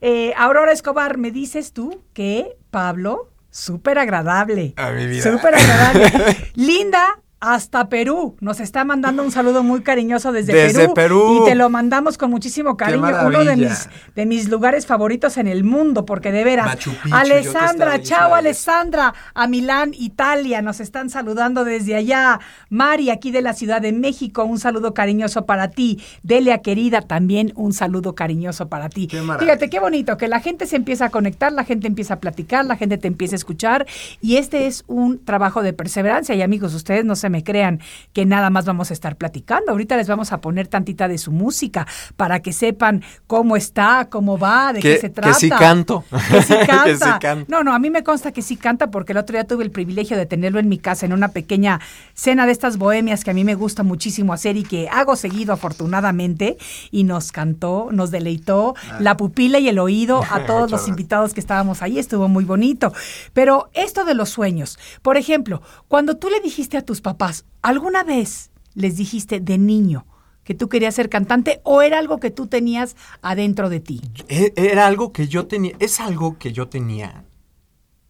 [0.00, 4.74] eh, Aurora Escobar, me dices tú que Pablo, súper agradable.
[4.76, 5.22] A mi vida.
[5.22, 6.36] Súper agradable.
[6.54, 7.20] Linda.
[7.38, 8.34] Hasta Perú.
[8.40, 11.42] Nos está mandando un saludo muy cariñoso desde, Desde Perú.
[11.42, 13.06] Y te lo mandamos con muchísimo cariño.
[13.26, 16.66] Uno de mis, de mis lugares favoritos en el mundo, porque de veras.
[16.66, 18.34] Machu Picchu, Alessandra, chao.
[18.34, 20.62] Alessandra, a Milán, Italia.
[20.62, 22.40] Nos están saludando desde allá.
[22.70, 26.02] Mari, aquí de la Ciudad de México, un saludo cariñoso para ti.
[26.22, 29.08] Delia, querida, también un saludo cariñoso para ti.
[29.08, 29.22] Qué.
[29.38, 32.64] Fíjate qué bonito, que la gente se empieza a conectar, la gente empieza a platicar,
[32.64, 33.86] la gente te empieza a escuchar.
[34.22, 36.34] Y este es un trabajo de perseverancia.
[36.34, 37.80] Y amigos, ustedes no se me crean
[38.12, 39.72] que nada más vamos a estar platicando.
[39.72, 41.84] Ahorita les vamos a poner tantita de su música
[42.16, 45.34] para que sepan cómo está, cómo va, de qué se que trata.
[45.38, 46.04] sí canto.
[46.30, 46.84] Que sí canta.
[46.84, 47.44] Que sí canta.
[47.48, 49.70] No, no, a mí me consta que sí canta porque el otro día tuve el
[49.70, 51.80] privilegio de tenerlo en mi casa en una pequeña
[52.14, 55.52] cena de estas bohemias que a mí me gusta muchísimo hacer y que hago seguido
[55.52, 56.58] afortunadamente
[56.92, 61.40] y nos cantó, nos deleitó la pupila y el oído a todos los invitados que
[61.40, 62.92] estábamos ahí, estuvo muy bonito.
[63.32, 67.15] Pero esto de los sueños, por ejemplo, cuando tú le dijiste a tus papás,
[67.62, 70.06] ¿alguna vez les dijiste de niño
[70.44, 74.00] que tú querías ser cantante o era algo que tú tenías adentro de ti?
[74.28, 77.24] E- Era algo que yo tenía, es algo que yo tenía,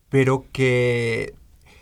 [0.09, 1.35] pero que,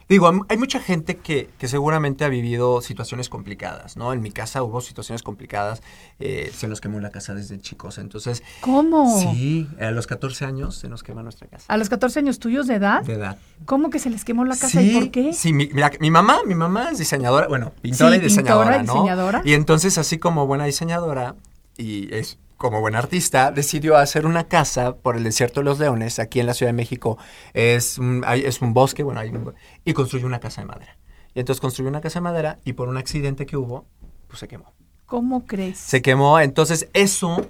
[0.08, 4.12] digo, hay mucha gente que, que seguramente ha vivido situaciones complicadas, ¿no?
[4.12, 5.82] En mi casa hubo situaciones complicadas,
[6.18, 8.42] eh, se nos quemó la casa desde chicos, entonces...
[8.60, 9.18] ¿Cómo?
[9.20, 11.72] Sí, a los 14 años se nos quema nuestra casa.
[11.72, 13.02] ¿A los 14 años tuyos de edad?
[13.02, 13.38] De edad.
[13.64, 15.32] ¿Cómo que se les quemó la casa y por qué?
[15.32, 18.82] Sí, mi, mira, mi mamá, mi mamá es diseñadora, bueno, pintora Sí, y diseñadora, pintora,
[18.82, 18.92] ¿no?
[19.02, 19.42] diseñadora.
[19.44, 21.34] Y entonces, así como buena diseñadora
[21.76, 26.18] y es como buena artista, decidió hacer una casa por el desierto de los leones,
[26.18, 27.18] aquí en la Ciudad de México.
[27.52, 29.52] Es un, hay- es un bosque, bueno, hay un-
[29.84, 30.96] y construyó una casa de madera.
[31.34, 33.84] Y entonces construyó una casa de madera y por un accidente que hubo,
[34.28, 34.72] pues se quemó.
[35.04, 35.76] ¿Cómo crees?
[35.76, 37.46] Se quemó, entonces eso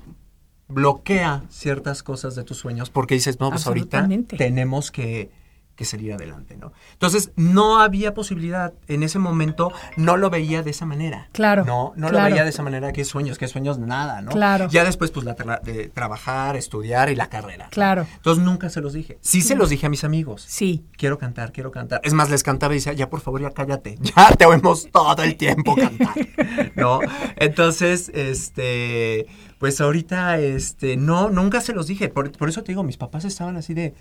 [0.67, 3.99] bloquea ciertas cosas de tus sueños porque dices, no, pues ahorita
[4.37, 5.31] tenemos que,
[5.77, 6.73] que salir adelante, ¿no?
[6.93, 11.29] Entonces no había posibilidad, en ese momento no lo veía de esa manera.
[11.33, 12.25] Claro, No, no claro.
[12.27, 14.31] lo veía de esa manera, qué sueños, qué sueños, nada, ¿no?
[14.31, 14.69] Claro.
[14.71, 17.65] Ya después, pues, la tra- de trabajar, estudiar y la carrera.
[17.65, 17.71] ¿no?
[17.71, 18.07] Claro.
[18.17, 19.19] Entonces nunca se los dije.
[19.21, 20.45] Sí se los dije a mis amigos.
[20.49, 20.85] Sí.
[20.97, 22.01] Quiero cantar, quiero cantar.
[22.05, 23.99] Es más, les cantaba y decía, ya por favor, ya cállate.
[24.17, 26.15] Ya te oímos todo el tiempo cantar.
[26.77, 27.01] ¿No?
[27.37, 29.27] Entonces, este,
[29.59, 32.09] pues ahorita, este, no, nunca se los dije.
[32.09, 33.95] Por, por eso te digo, mis papás estaban así de,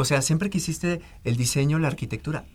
[0.00, 2.46] O sea, siempre quisiste el diseño, la arquitectura,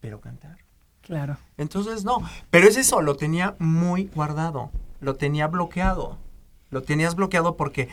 [0.00, 0.56] pero cantar.
[1.02, 1.36] Claro.
[1.58, 2.22] Entonces, no.
[2.48, 4.70] Pero es eso, lo tenía muy guardado.
[5.00, 6.16] Lo tenía bloqueado.
[6.70, 7.90] Lo tenías bloqueado porque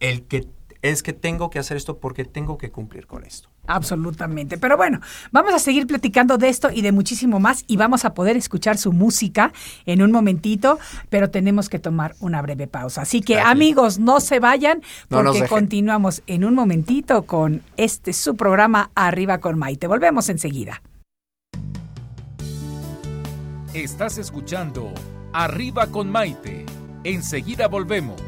[0.00, 0.48] el que
[0.82, 3.50] es que tengo que hacer esto porque tengo que cumplir con esto.
[3.68, 4.56] Absolutamente.
[4.56, 5.00] Pero bueno,
[5.30, 8.78] vamos a seguir platicando de esto y de muchísimo más y vamos a poder escuchar
[8.78, 9.52] su música
[9.84, 10.78] en un momentito,
[11.10, 13.02] pero tenemos que tomar una breve pausa.
[13.02, 13.52] Así que Gracias.
[13.52, 19.58] amigos, no se vayan porque continuamos en un momentito con este su programa Arriba con
[19.58, 19.86] Maite.
[19.86, 20.82] Volvemos enseguida.
[23.74, 24.94] Estás escuchando
[25.34, 26.64] Arriba con Maite.
[27.04, 28.27] Enseguida volvemos.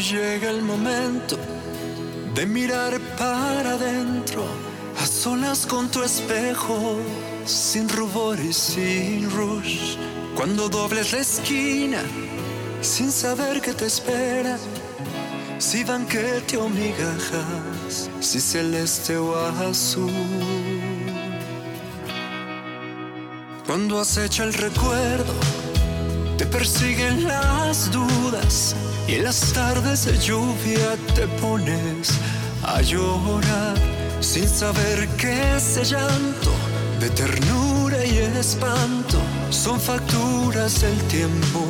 [0.00, 1.36] Llega el momento
[2.34, 4.42] de mirar para adentro,
[4.98, 6.96] a solas con tu espejo,
[7.44, 9.96] sin rubor y sin rush.
[10.34, 12.02] Cuando dobles la esquina,
[12.80, 14.58] sin saber qué te espera,
[15.58, 20.10] si banquete o migajas, si celeste o azul.
[23.66, 25.34] Cuando acecha el recuerdo,
[26.38, 28.74] te persiguen las dudas
[29.08, 32.12] y en las tardes de lluvia te pones
[32.62, 33.76] a llorar
[34.20, 36.50] sin saber que ese llanto
[37.00, 39.18] de ternura y espanto
[39.50, 41.60] son facturas del tiempo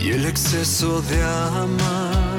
[0.00, 2.32] y el exceso de amar.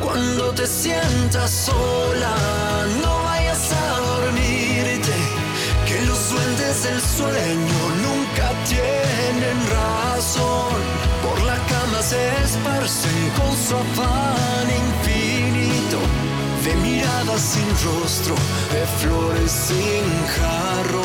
[0.00, 2.36] Cuando te sientas sola,
[3.02, 5.16] no vayas a dormirte,
[5.86, 10.55] que los duendes del sueño nunca tienen razón.
[12.00, 15.98] Se esparcen con su afán infinito,
[16.62, 18.34] de miradas sin rostro,
[18.70, 20.04] de flores sin
[20.36, 21.04] jarrón.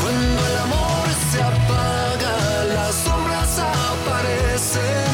[0.00, 5.12] Cuando el amor se apaga, las sombras aparecen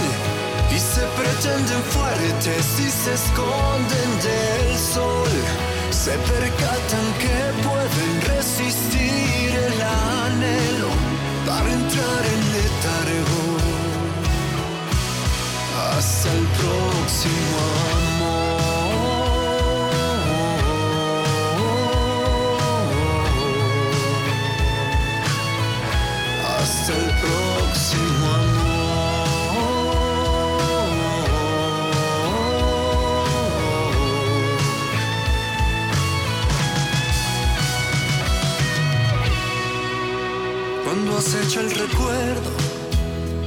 [0.71, 5.33] y se pretenden fuertes y se esconden del sol.
[5.91, 10.84] Se percatan que pueden resistir el anhelo
[11.47, 13.43] para entrar en letargo.
[15.97, 17.59] Hasta el próximo
[17.97, 18.45] amor.
[26.59, 28.64] Hasta el próximo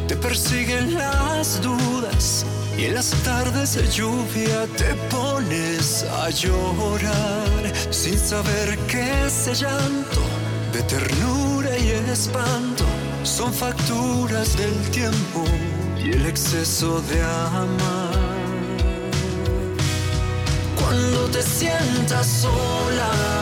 [0.07, 2.45] te persiguen las dudas
[2.77, 10.21] y en las tardes de lluvia te pones a llorar sin saber que ese llanto
[10.73, 12.85] de ternura y espanto
[13.23, 15.43] son facturas del tiempo
[15.97, 18.27] y el exceso de amar.
[20.79, 23.36] Cuando te sientas sola,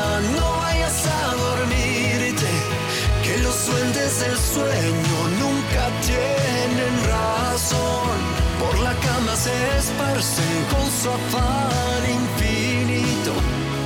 [4.19, 8.17] del sueño nunca tienen razón.
[8.59, 13.33] Por la cama se esparcen con su afán infinito,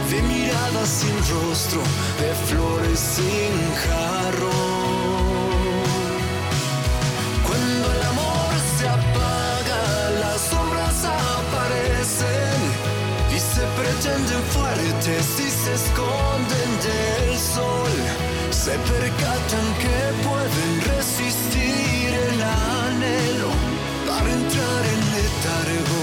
[0.10, 1.82] de miradas sin rostro,
[2.22, 4.50] de flores sin jarrón.
[7.48, 9.82] Cuando el amor se apaga,
[10.22, 11.06] las sombras
[11.40, 12.62] aparecen
[13.36, 17.90] y se pretenden fuertes y se esconden del sol.
[18.52, 20.19] Se percatan que
[20.60, 23.52] pueden resistir el anhelo
[24.08, 26.02] para entrar en letargo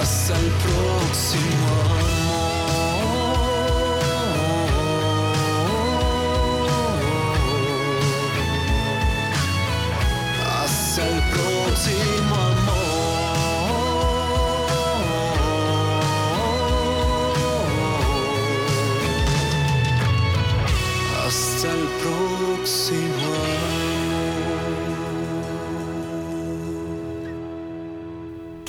[0.00, 2.48] hasta el próximo amor.
[10.62, 12.67] Hasta próximo amor.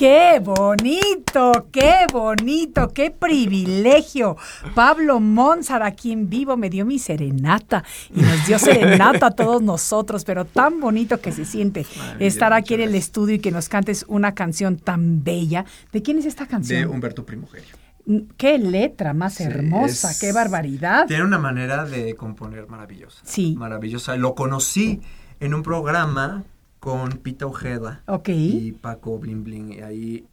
[0.00, 1.66] ¡Qué bonito!
[1.70, 2.88] ¡Qué bonito!
[2.88, 4.34] ¡Qué privilegio!
[4.74, 9.60] Pablo Monzar aquí en vivo me dio mi serenata y nos dio serenata a todos
[9.60, 11.84] nosotros, pero tan bonito que se siente
[12.18, 15.66] estar aquí en el estudio y que nos cantes una canción tan bella.
[15.92, 16.88] ¿De quién es esta De canción?
[16.88, 17.68] Humberto Primogerio.
[18.38, 20.12] ¡Qué letra más Sí, hermosa!
[20.12, 21.08] es- ¡Qué barbaridad!
[21.08, 23.20] Tiene una manera de componer maravillosa.
[23.26, 23.54] Sí.
[23.58, 24.16] Maravillosa.
[24.16, 25.02] Lo conocí
[25.40, 26.44] en un programa
[26.80, 28.28] con Pita Ojeda Ok.
[28.30, 29.72] y Paco Blin Blin.
[29.72, 30.26] Y ahí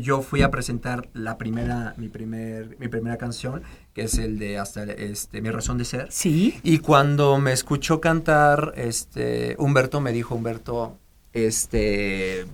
[0.00, 4.58] yo fui a presentar la primera, mi, primer, mi primera canción, que es el de
[4.58, 6.12] hasta este, Mi razón de ser.
[6.12, 6.60] Sí.
[6.62, 10.96] Y cuando me escuchó cantar, este, Humberto me dijo, Humberto,
[11.32, 12.46] este,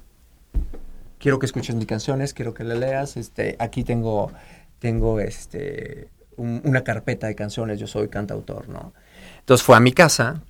[1.19, 4.33] quiero que escuches mis canciones, quiero que la leas, este, aquí tengo,
[4.79, 8.95] tengo, este, un- una carpeta de canciones, yo soy cantautor, ¿no?
[9.41, 10.43] Entonces fue a mi casa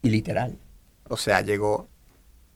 [0.00, 0.56] y literal,
[1.08, 1.88] o sea, llegó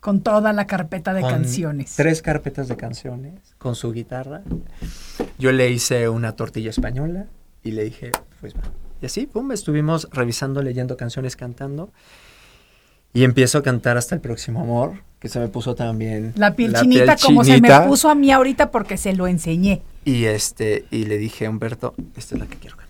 [0.06, 1.96] Con toda la carpeta de con canciones.
[1.96, 4.42] Tres carpetas de canciones con su guitarra.
[5.36, 7.26] Yo le hice una tortilla española
[7.64, 8.60] y le dije, pues va.
[9.02, 11.90] Y así, pum, estuvimos revisando, leyendo canciones, cantando.
[13.14, 16.72] Y empiezo a cantar hasta el próximo amor, que se me puso también La piel
[16.72, 19.82] chinita como se me puso a mí ahorita porque se lo enseñé.
[20.04, 22.85] Y este, y le dije a Humberto, esta es la que quiero cantar.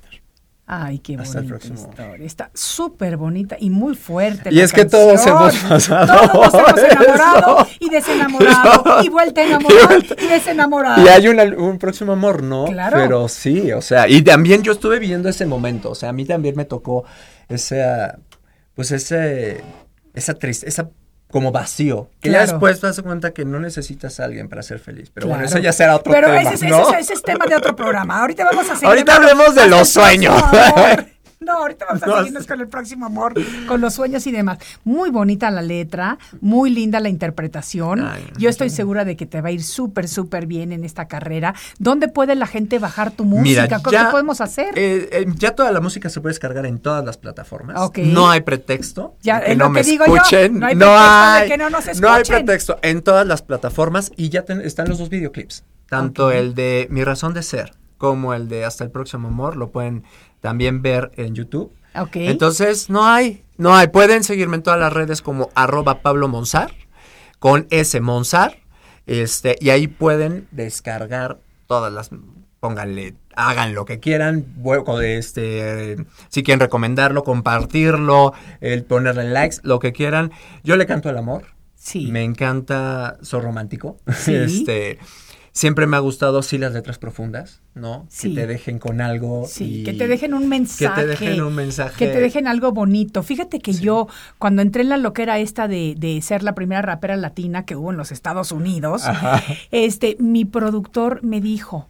[0.69, 2.27] Ay, qué Hasta bonita historia.
[2.27, 4.49] Está súper bonita y muy fuerte.
[4.51, 7.71] Y la es que todos hemos pasado Todos nos hemos enamorado eso.
[7.79, 11.05] y desenamorado y vuelta a enamorar y desenamorado.
[11.05, 12.65] Y hay una- un próximo amor, ¿no?
[12.65, 12.97] Claro.
[12.99, 16.25] Pero sí, o sea, y también yo estuve viviendo ese momento, o sea, a mí
[16.25, 17.05] también me tocó
[17.49, 17.85] ese,
[18.75, 19.63] pues ese,
[20.15, 20.89] esa tristeza,
[21.37, 22.09] como vacío.
[22.23, 25.11] Que ya después te das cuenta que no necesitas a alguien para ser feliz.
[25.13, 26.91] Pero bueno, eso ya será otro Pero tema, ese, es- ese ¿no?
[26.95, 28.21] es- ese es tema de otro programa.
[28.21, 28.89] Ahorita vamos a seguir.
[28.89, 30.43] Ahorita hablemos de los sueños.
[31.39, 33.35] No, ahorita vamos a No, seguirnos con el próximo amor,
[33.69, 34.59] con los sueños y demás.
[34.85, 38.07] Muy bonita la letra, muy linda la interpretación.
[38.07, 41.09] Ay, Yo estoy segura de que te va a ir súper, súper bien en esta
[41.09, 41.55] carrera.
[41.79, 43.63] ¿Dónde puede la gente bajar tu música?
[43.69, 44.69] Mira, ¿Qué podemos hacer?
[44.79, 47.77] eh, eh, ya toda la música se puede descargar en todas las plataformas.
[47.81, 47.99] Ok.
[47.99, 49.17] No hay pretexto.
[49.23, 50.59] Ya, que no me que yo, escuchen.
[50.59, 52.47] no hay pretexto de que no nos no hay escuchen.
[52.47, 52.79] pretexto.
[52.83, 55.65] En todas las plataformas y ya ten- están los dos videoclips.
[55.89, 59.71] Tanto el de Mi razón de ser como el de Hasta el próximo amor lo
[59.71, 60.05] pueden
[60.47, 61.73] también ver en YouTube.
[61.99, 62.15] ok.
[62.15, 63.89] Entonces, no hay, no hay.
[63.89, 66.73] Pueden seguirme en todas las redes como arroba Pablo Monzar,
[67.41, 68.59] con S Monzar,
[69.07, 72.11] este, y ahí pueden descargar todas las,
[72.61, 74.47] pónganle, hagan lo que quieran,
[75.03, 75.97] este,
[76.29, 80.31] si quieren recomendarlo, compartirlo, el ponerle likes, lo que quieran.
[80.63, 81.43] Yo le canto el amor.
[81.75, 82.07] sí.
[82.13, 83.99] Me encanta, soy romántico.
[84.17, 84.33] Sí.
[84.37, 85.01] Este,
[85.57, 88.07] siempre me ha gustado sí las letras profundas, ¿no?
[88.11, 88.35] Sí.
[88.35, 89.47] Que te dejen con algo.
[89.49, 90.95] Sí, y- que te dejen un mensaje.
[90.95, 91.97] Que te dejen un mensaje.
[91.97, 93.23] Que te dejen algo bonito.
[93.23, 94.07] Fíjate que yo,
[94.39, 97.91] cuando entré en la loquera esta de, de ser la primera rapera latina que hubo
[97.91, 99.05] en los Estados Unidos,
[99.71, 101.89] este, mi productor me dijo,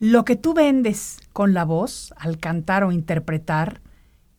[0.00, 3.82] lo que tú vendes con la voz, al cantar o interpretar,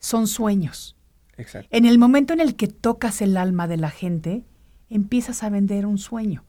[0.00, 0.96] son sueños.
[1.36, 1.68] Exacto.
[1.70, 4.42] En el momento en el que tocas el alma de la gente,
[4.90, 6.42] empiezas a vender un sueño.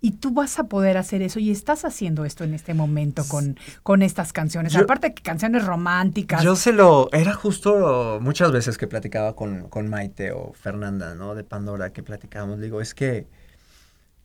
[0.00, 3.58] Y tú vas a poder hacer eso y estás haciendo esto en este momento con,
[3.82, 4.72] con estas canciones.
[4.72, 6.42] Yo- Aparte que canciones románticas.
[6.42, 11.34] Yo se lo, era justo muchas veces que platicaba con, con Maite o Fernanda, ¿no?
[11.34, 13.26] De Pandora, que platicábamos, digo, es que,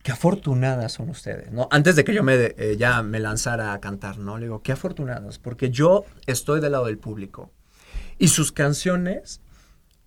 [0.02, 1.68] qué afortunadas son ustedes, ¿no?
[1.70, 4.36] Antes de que yo me, eh, ya me lanzara a cantar, ¿no?
[4.36, 7.50] Le digo, qué afortunados, porque yo estoy del lado del público
[8.18, 9.40] y sus canciones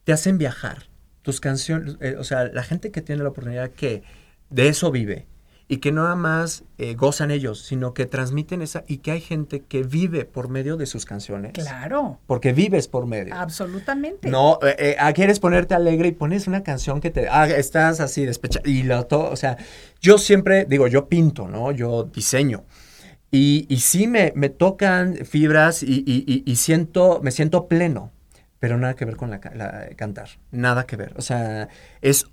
[0.04, 0.90] te hacen viajar.
[1.24, 4.04] Tus canciones, eh, o sea, la gente que tiene la oportunidad que
[4.52, 5.28] de eso vive
[5.68, 9.22] y que no nada más eh, gozan ellos, sino que transmiten esa y que hay
[9.22, 11.54] gente que vive por medio de sus canciones.
[11.54, 13.34] Claro, Porque vives por medio.
[13.34, 14.30] absolutamente.
[14.30, 18.00] No, eh, eh, ah, quieres ponerte alegre y pones una canción que te ah, estás
[18.00, 19.58] así despechado y lo todo, o sea,
[20.02, 21.72] yo siempre digo, yo pinto, ¿no?
[21.72, 22.64] Yo diseño.
[23.32, 28.12] Y, y sí me, me tocan fibras y, y- siento, me siento pleno,
[28.60, 29.40] pero nada que ver con la-
[29.98, 31.14] cantar, nada que ver.
[31.18, 31.68] O sea,
[32.02, 32.28] es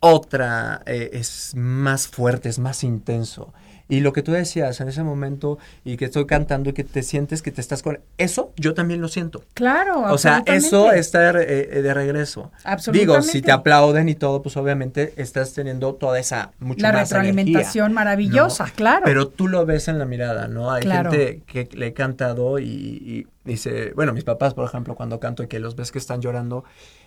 [0.00, 3.52] otra, eh, es más fuerte, es más intenso.
[3.88, 7.04] Y lo que tú decías en ese momento y que estoy cantando y que te
[7.04, 8.00] sientes que te estás con...
[8.18, 9.44] Eso yo también lo siento.
[9.54, 12.50] Claro, O sea, eso está de, re- eh, de regreso.
[12.64, 12.98] Absolutamente.
[13.12, 17.02] Digo, si te aplauden y todo, pues obviamente estás teniendo toda esa mucho La más
[17.02, 18.72] retroalimentación energía, maravillosa, ¿no?
[18.74, 19.02] claro.
[19.04, 20.72] Pero tú lo ves en la mirada, ¿no?
[20.72, 21.12] Hay Claro.
[21.12, 25.44] gente que le he cantado y, y dice, bueno, mis papás, por ejemplo, cuando canto
[25.44, 27.05] y que los ves que están llorando, eh,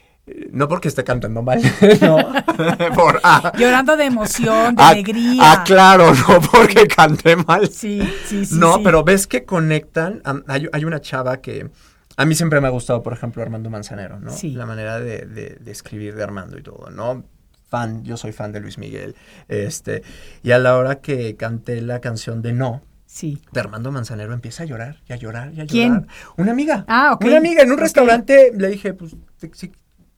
[0.52, 1.60] no porque esté cantando mal,
[2.02, 2.18] no.
[2.96, 5.42] Por- ah, Llorando de emoción, de ah, alegría.
[5.44, 7.68] ah, claro, no porque cante mal.
[7.70, 8.56] Sí, sí, sí.
[8.56, 8.82] no, sí.
[8.84, 10.22] pero ves que conectan.
[10.48, 11.70] hay, hay una chava que
[12.18, 14.32] a mí siempre me ha gustado, por ejemplo, Armando Manzanero, ¿no?
[14.32, 14.52] Sí.
[14.52, 17.24] La manera de, de- de escribir de Armando y todo, ¿no?
[17.70, 19.16] Fan, yo soy fan de Luis Miguel.
[19.48, 20.04] Este,
[20.44, 23.42] y a la hora que canté la canción de No, Sí.
[23.52, 25.94] de Armando Manzanero empieza a llorar y a llorar y a ¿Quién?
[25.94, 26.08] llorar.
[26.38, 26.86] Una amiga.
[26.88, 27.26] Ah, ok.
[27.26, 29.16] Una amiga en un restaurante le dije, pues,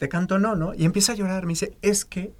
[0.02, 0.74] te canto no, ¿no?
[0.74, 1.46] Y empieza a llorar.
[1.46, 2.34] Me dice, es que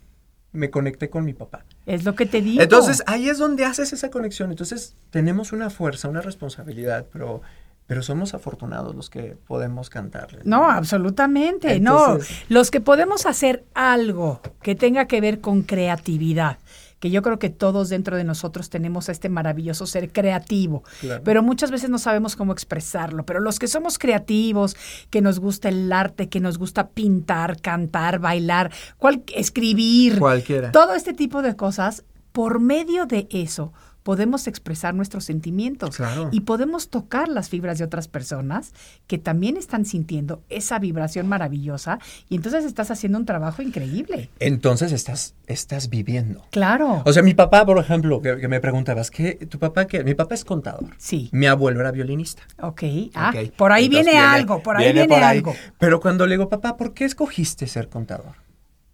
[0.52, 1.64] me conecté con mi papá.
[1.86, 2.60] Es lo que te digo.
[2.60, 4.50] Entonces, ahí es donde haces esa conexión.
[4.50, 7.44] Entonces, tenemos una fuerza, una responsabilidad, pero,
[7.86, 10.40] pero somos afortunados los que podemos cantarle.
[10.44, 11.80] No, absolutamente.
[11.80, 12.18] no,
[12.50, 16.58] los que podemos hacer algo que tenga que ver con creatividad,
[17.02, 21.24] que yo creo que todos dentro de nosotros tenemos este maravilloso ser creativo, Claro.
[21.26, 23.26] pero muchas veces no sabemos cómo expresarlo.
[23.26, 24.78] Pero los que somos creativos,
[25.10, 30.72] que nos gusta el arte, que nos gusta pintar, cantar, bailar, cual- escribir, Cualquiera.
[30.72, 33.74] todo este tipo de cosas, por medio de eso
[34.04, 36.30] podemos expresar nuestros sentimientos Claro.
[36.32, 38.74] y podemos tocar las fibras de otras personas
[39.08, 42.00] que también están sintiendo esa vibración maravillosa
[42.30, 44.30] y entonces estás haciendo un trabajo increíble.
[44.40, 46.44] Entonces, estás, estás viviendo.
[46.52, 47.04] Claro.
[47.06, 50.04] O sea, mi papá, por ejemplo, que, que me preguntabas, ¿qué, ¿tu papá qué?
[50.04, 50.90] Mi papá es contador.
[50.98, 51.30] Sí.
[51.32, 52.42] Mi abuelo era violinista.
[52.62, 52.84] Ok.
[53.14, 55.38] Ah, por ahí Entonces, viene, algo, por ahí viene, por ahí.
[55.38, 55.54] algo.
[55.78, 58.34] Pero cuando le digo, papá, ¿por qué escogiste ser contador?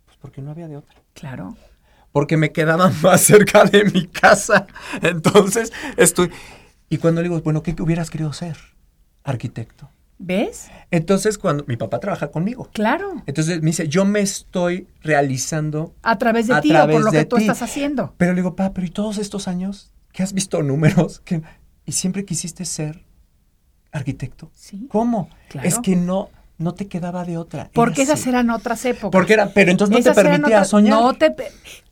[0.05, 0.95] Pues porque no había de otra.
[1.13, 1.55] Claro.
[2.17, 4.65] Porque me quedaba más cerca de mi casa.
[5.03, 6.31] Entonces, estoy...
[6.89, 8.57] Y cuando le digo, bueno, ¿qué hubieras querido ser?
[9.23, 9.91] Arquitecto.
[10.17, 10.67] ¿Ves?
[10.89, 12.71] Entonces, cuando mi papá trabaja conmigo.
[12.73, 13.21] Claro.
[13.27, 17.11] Entonces me dice, yo me estoy realizando A través de a ti o por lo
[17.11, 17.43] que tú ti.
[17.43, 18.15] estás haciendo.
[18.17, 21.19] Pero le digo, papá, pero ¿y todos estos años que has visto números?
[21.23, 21.43] que
[21.85, 23.03] Y siempre quisiste ser
[23.91, 24.49] arquitecto.
[24.55, 24.87] Sí.
[24.89, 25.29] ¿Cómo?
[25.49, 25.67] Claro.
[25.67, 27.69] Es que no, no te quedaba de otra.
[27.73, 28.29] Porque Era esas así.
[28.29, 29.11] eran otras épocas.
[29.11, 30.93] Porque era, pero entonces no Esas te eran permitía soñar.
[30.99, 31.33] No te,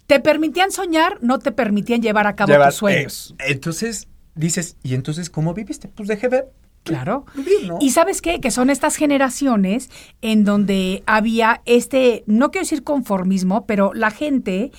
[0.07, 3.35] te permitían soñar, no te permitían llevar a cabo Llevar- tus sueños.
[3.39, 5.87] eh, entonces dices, ¿y entonces cómo viviste?
[5.87, 6.51] Pues dejé ver.
[6.83, 7.25] Claro.
[7.35, 7.77] Vivir, ¿no?
[7.81, 8.39] Y sabes qué?
[8.39, 9.89] Que son estas generaciones
[10.21, 14.71] en donde había este, no quiero decir conformismo, pero la gente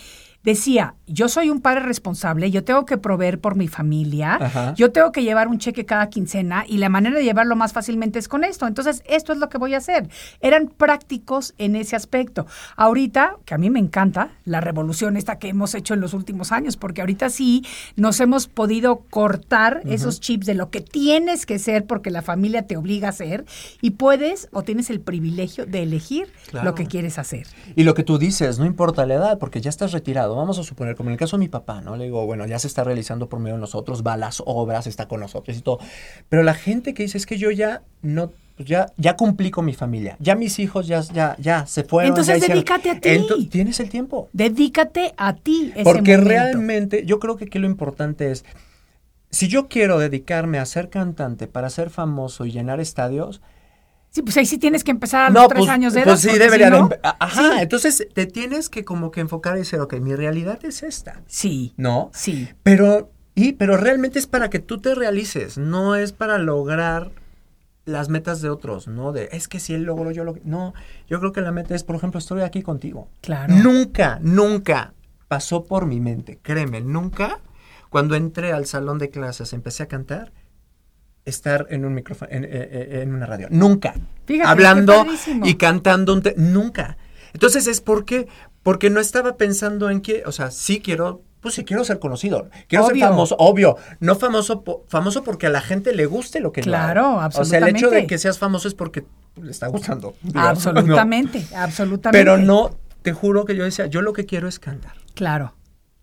[0.45, 4.74] decía, yo soy un padre responsable, yo tengo que proveer por mi familia, Ajá.
[4.74, 8.18] yo tengo que llevar un cheque cada quincena y la manera de llevarlo más fácilmente
[8.18, 8.66] es con esto.
[8.66, 10.09] Entonces, esto es lo que voy a hacer.
[10.40, 12.46] Eran prácticos en ese aspecto.
[12.76, 16.52] Ahorita, que a mí me encanta la revolución esta que hemos hecho en los últimos
[16.52, 17.64] años, porque ahorita sí
[17.96, 22.66] nos hemos podido cortar esos chips de lo que tienes que ser porque la familia
[22.66, 23.44] te obliga a hacer
[23.80, 26.70] y puedes o tienes el privilegio de elegir Claro.
[26.70, 27.46] lo que quieres hacer.
[27.76, 30.34] Y lo que tú dices, no importa la edad, porque ya estás retirado.
[30.36, 31.97] Vamos a suponer, como en el caso de mi papá, ¿no?
[31.97, 34.86] Le digo, bueno, ya se está realizando por medio de nosotros, va a las obras,
[34.86, 35.78] está con nosotros y todo.
[36.28, 39.64] Pero la gente que dice, es que yo ya no, pues ya, ya cumplí con
[39.64, 42.09] mi familia, ya mis hijos ya, ya, ya se fueron.
[42.09, 42.57] Entonces ya hicieron".
[42.57, 43.47] dedícate a ti.
[43.47, 44.28] Tienes el tiempo.
[44.32, 46.28] Dedícate a ti ese Porque momento.
[46.30, 48.44] realmente, yo creo que aquí lo importante es,
[49.30, 53.42] si yo quiero dedicarme a ser cantante para ser famoso y llenar estadios,
[54.16, 56.08] Sí, pues ahí sí tienes que empezar a los tres años de edad.
[56.08, 57.58] pues sí porque debería si no- Ajá, Sí.
[57.60, 61.74] entonces te tienes que como que enfocar y decir, ok, mi realidad es esta, Sí.
[61.76, 62.10] ¿no?
[62.14, 62.48] Sí.
[62.62, 67.10] Pero, y, pero realmente es para que tú te realices, no es para lograr
[67.84, 69.12] las metas de otros, ¿no?
[69.12, 70.34] De, es que si él logró, yo lo...
[70.44, 70.72] No,
[71.10, 73.10] yo creo que la meta es, por ejemplo, estoy aquí contigo.
[73.20, 73.54] Claro.
[73.54, 74.94] Nunca, nunca
[75.28, 77.40] pasó por mi mente, créeme, nunca,
[77.90, 80.32] cuando entré al salón de clases, empecé a cantar,
[81.27, 83.49] estar en un micrófono, en, eh, eh, en una radio.
[83.51, 83.95] Nunca.
[84.24, 85.05] Fíjate, Hablando
[85.45, 86.97] y cantando, un nunca.
[87.35, 88.29] Entonces es porque,
[88.62, 92.49] porque no estaba pensando en que, o sea, sí quiero, pues sí quiero ser conocido,
[92.68, 92.95] quiero Obvio.
[93.01, 96.70] ser famoso, obvio, no famoso, famoso porque a la gente le guste lo que yo
[96.70, 97.41] Claro, hago.
[97.41, 98.07] O sea, el hecho de absolutamente.
[98.07, 99.05] que seas famoso es porque
[99.41, 100.14] le está gustando.
[100.22, 101.59] digamos, Absolutamente, ¿no?
[101.59, 102.18] absolutamente.
[102.18, 104.95] Pero no, te juro que yo decía, yo lo que quiero es cantar.
[105.14, 105.55] Claro.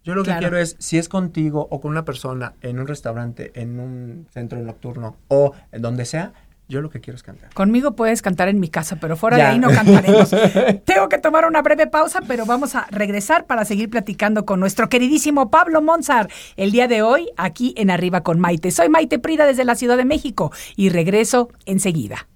[0.03, 3.51] Yo lo que quiero es, si es contigo o con una persona en un restaurante,
[3.55, 6.33] en un centro nocturno o en donde sea,
[6.67, 7.53] yo lo que quiero es cantar.
[7.53, 9.45] Conmigo puedes cantar en mi casa, pero fuera Ya.
[9.45, 10.29] de ahí no cantaremos.
[10.85, 14.89] Tengo que tomar una breve pausa, pero vamos a regresar para seguir platicando con nuestro
[14.89, 18.71] queridísimo Pablo Monzar el día de hoy aquí en Arriba con Maite.
[18.71, 22.27] Soy Maite Prida desde la Ciudad de México y regreso enseguida.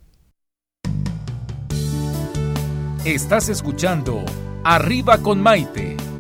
[3.04, 4.24] Estás escuchando
[4.64, 5.97] Arriba con Maite.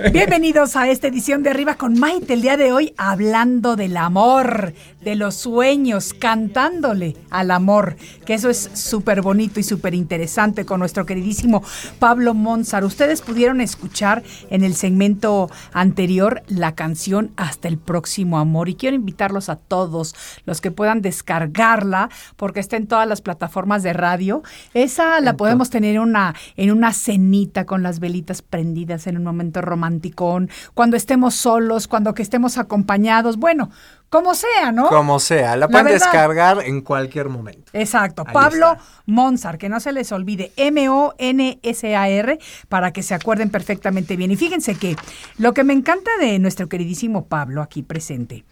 [0.12, 2.34] Bienvenidos a esta edición de Arriba con Maite.
[2.34, 8.48] El día de hoy hablando del amor, de los sueños, cantándole al amor, que eso
[8.48, 11.62] es súper bonito y súper interesante con nuestro queridísimo
[11.98, 12.84] Pablo Monzar.
[12.84, 18.96] Ustedes pudieron escuchar en el segmento anterior la canción Hasta el próximo amor y quiero
[18.96, 20.14] invitarlos a todos
[20.46, 24.42] los que puedan descargarla porque está en todas las plataformas de radio.
[24.72, 29.60] Esa la podemos tener una, en una cenita con las velitas prendidas en un momento
[29.90, 33.70] romanticón, cuando estemos solos, cuando que estemos acompañados, bueno,
[34.08, 34.88] como sea, ¿no?
[34.88, 36.00] Como sea, la La pueden verdad.
[36.00, 37.70] descargar en cualquier momento.
[37.72, 38.84] Exacto, Ahí Pablo está.
[39.06, 42.38] Monzar, que no se les olvide, M-O-N-S-A-R,
[42.68, 44.30] para que se acuerden perfectamente bien.
[44.30, 44.96] Y fíjense que
[45.38, 48.44] lo que me encanta de nuestro queridísimo Pablo aquí presente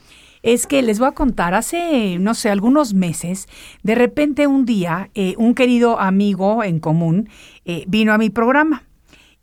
[0.44, 3.48] es que les voy a contar, hace, no sé, algunos meses,
[3.82, 7.28] de repente un día, eh, un querido amigo en común
[7.64, 8.84] eh, vino a mi programa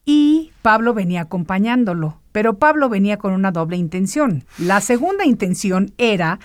[0.06, 4.46] y Pablo venía acompañándolo, pero Pablo venía con una doble intención.
[4.58, 6.40] La segunda intención era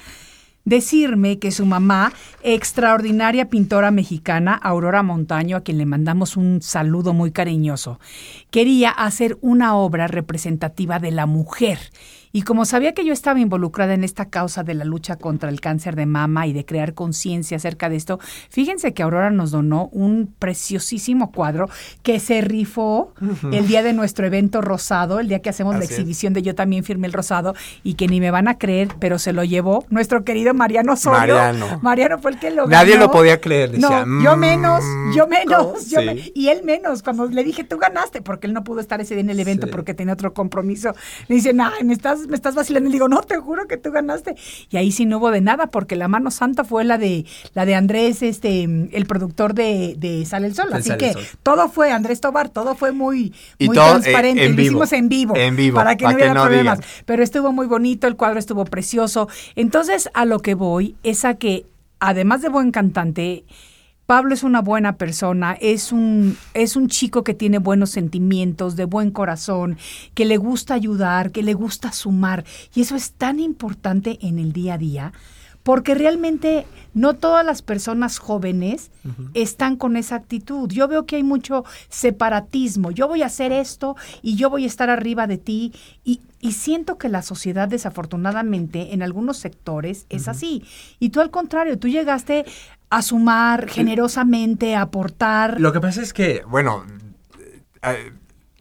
[0.65, 7.13] decirme que su mamá, extraordinaria pintora mexicana, Aurora Montaño, a quien le mandamos un saludo
[7.13, 7.99] muy cariñoso,
[8.51, 11.79] quería hacer una obra representativa de la mujer.
[12.33, 15.61] Y como sabía que yo estaba involucrada en esta causa de la lucha contra el
[15.61, 18.21] cáncer de mama y de crear conciencia acerca de esto,
[18.51, 21.69] fíjense que Aurora nos donó un preciosísimo cuadro
[22.05, 23.15] que se rifó
[23.51, 25.91] el día de nuestro evento rosado, el día que hacemos la es.
[25.91, 29.19] exhibición de Yo también firmé el rosado y que ni me van a creer, pero
[29.19, 31.35] se lo llevó nuestro querido Mariano Osorio.
[31.35, 31.81] Mariano.
[31.83, 33.07] Mariano fue el que lo Nadie ganó.
[33.07, 34.85] lo podía creer, decía, no, yo "Mm, menos,
[35.17, 36.07] yo menos, yo Sí.
[36.07, 37.03] me- y él menos.
[37.03, 39.67] Cuando le dije, tú ganaste, porque él no pudo estar ese día en el evento
[39.67, 39.73] Sí.
[39.73, 40.95] porque tenía otro compromiso.
[41.29, 42.89] Le dice, ay, me estás, me estás vacilando.
[42.89, 44.35] Y le digo, no, te juro que tú ganaste.
[44.71, 47.67] Y ahí sí no hubo de nada, porque la mano santa fue la de, la
[47.67, 50.73] de Andrés, este, el productor de, de Sale el Sol.
[50.73, 51.23] Así Sale que Sol.
[51.43, 54.45] todo fue, Andrés Tobar, todo fue muy, Y muy todo, eh, transparente.
[54.45, 54.67] en Lo vivo.
[54.69, 55.37] hicimos en vivo.
[55.37, 56.79] En vivo, Para que no que hubiera no problemas.
[56.79, 56.91] digan.
[57.07, 59.29] Pero estuvo muy bonito, el cuadro estuvo precioso.
[59.57, 61.67] Entonces, a lo que voy es a que,
[61.99, 63.45] además de buen cantante,
[64.11, 68.85] Pablo es una buena persona, es un, es un chico que tiene buenos sentimientos, de
[68.85, 69.79] buen corazón,
[70.15, 72.45] que le gusta ayudar, que le gusta sumar.
[72.75, 75.13] Y eso es tan importante en el día a día,
[75.63, 78.91] porque realmente no todas las personas jóvenes
[79.35, 80.69] están con esa actitud.
[80.73, 82.91] Yo veo que hay mucho separatismo.
[82.91, 85.73] Yo voy a hacer esto y yo voy a estar arriba de ti.
[86.03, 90.65] Y, y siento que la sociedad, desafortunadamente, en algunos sectores es así.
[90.99, 92.45] Y tú al contrario, tú llegaste
[92.91, 95.61] a sumar generosamente, a aportar.
[95.61, 96.85] Lo que pasa es que, bueno,
[97.83, 98.13] eh,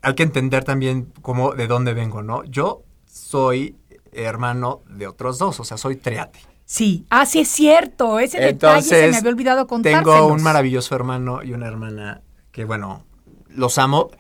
[0.02, 2.44] hay que entender también cómo, de dónde vengo, ¿no?
[2.46, 3.76] Yo soy
[4.12, 6.40] hermano de otros dos, o sea, soy triate.
[6.66, 8.20] Sí, ah, sí es cierto.
[8.20, 10.16] Ese detalle se me había olvidado contárselos.
[10.16, 12.22] tengo un maravilloso hermano y una hermana
[12.52, 13.04] que, bueno,
[13.50, 14.12] los amo.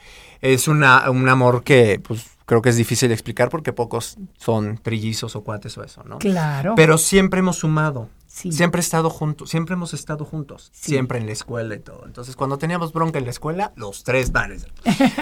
[0.41, 4.80] Es una, un amor que, pues, creo que es difícil de explicar porque pocos son
[4.80, 6.18] trillizos o cuates o eso, ¿no?
[6.18, 6.74] Claro.
[6.76, 8.10] Pero siempre hemos sumado.
[8.41, 8.51] Sí.
[8.53, 10.91] Siempre he estado juntos, siempre hemos estado juntos, Sí.
[10.91, 12.05] siempre en la escuela y todo.
[12.05, 14.55] Entonces, cuando teníamos bronca en la escuela, los tres van.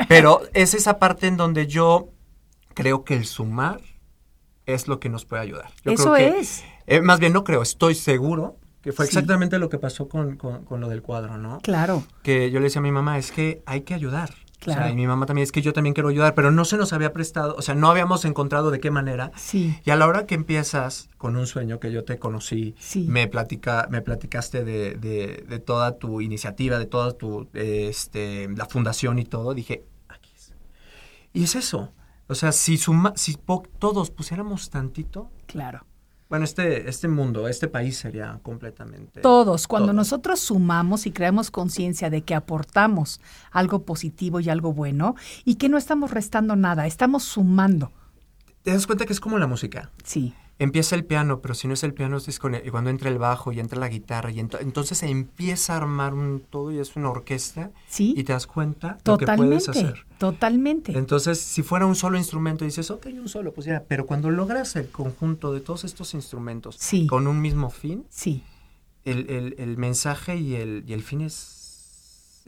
[0.08, 2.10] Pero es esa parte en donde yo
[2.76, 3.82] creo que el sumar
[4.68, 5.72] es lo que nos puede ayudar.
[5.84, 6.64] Yo Eso creo que- es.
[6.86, 9.10] eh, más bien no creo, estoy seguro que fue Sí.
[9.18, 11.60] exactamente lo que pasó con, con- con lo del cuadro, ¿no?
[11.62, 12.04] Claro.
[12.22, 14.30] Que yo le decía a mi mamá, es que hay que ayudar.
[14.60, 14.82] Claro.
[14.82, 16.78] O sea, y mi mamá también, es que yo también quiero ayudar, pero no se
[16.78, 19.32] nos había prestado, o sea, no habíamos encontrado de qué manera.
[19.36, 19.78] Sí.
[19.86, 23.06] Y a la hora que empiezas con un sueño que yo te conocí, Sí.
[23.08, 28.66] me, platica, me platicaste de, de- de toda tu iniciativa, de toda tu, este, la
[28.66, 30.54] fundación y todo, dije, aquí es.
[31.34, 31.94] Y es eso.
[32.28, 33.36] O sea, si, suma, si
[33.80, 35.86] todos pusiéramos tantito, Claro.
[36.30, 39.22] Bueno, este, este mundo, este país sería completamente...
[39.22, 39.96] Todos, cuando todo.
[39.96, 43.22] nosotros sumamos y creamos conciencia de que aportamos
[43.52, 45.16] algo positivo y algo bueno
[45.46, 47.92] y que no estamos restando nada, estamos sumando.
[48.64, 49.92] Te das cuenta que es como la música.
[50.04, 53.20] Sí, Empieza el piano, pero si no es el piano, es y cuando entra el
[53.20, 56.80] bajo y entra la guitarra, y ento- entonces se empieza a armar un todo y
[56.80, 57.70] es una orquesta.
[57.88, 58.16] Sí.
[58.18, 60.06] Y te das cuenta lo que puedes hacer.
[60.18, 60.98] totalmente.
[60.98, 63.84] Entonces, si fuera un solo instrumento, dices, ok, un solo, pues ya.
[63.88, 67.06] Pero cuando logras el conjunto de todos estos instrumentos Sí.
[67.06, 68.44] con un mismo fin, Sí,
[69.06, 71.34] el, el- el mensaje y el, y el fin es,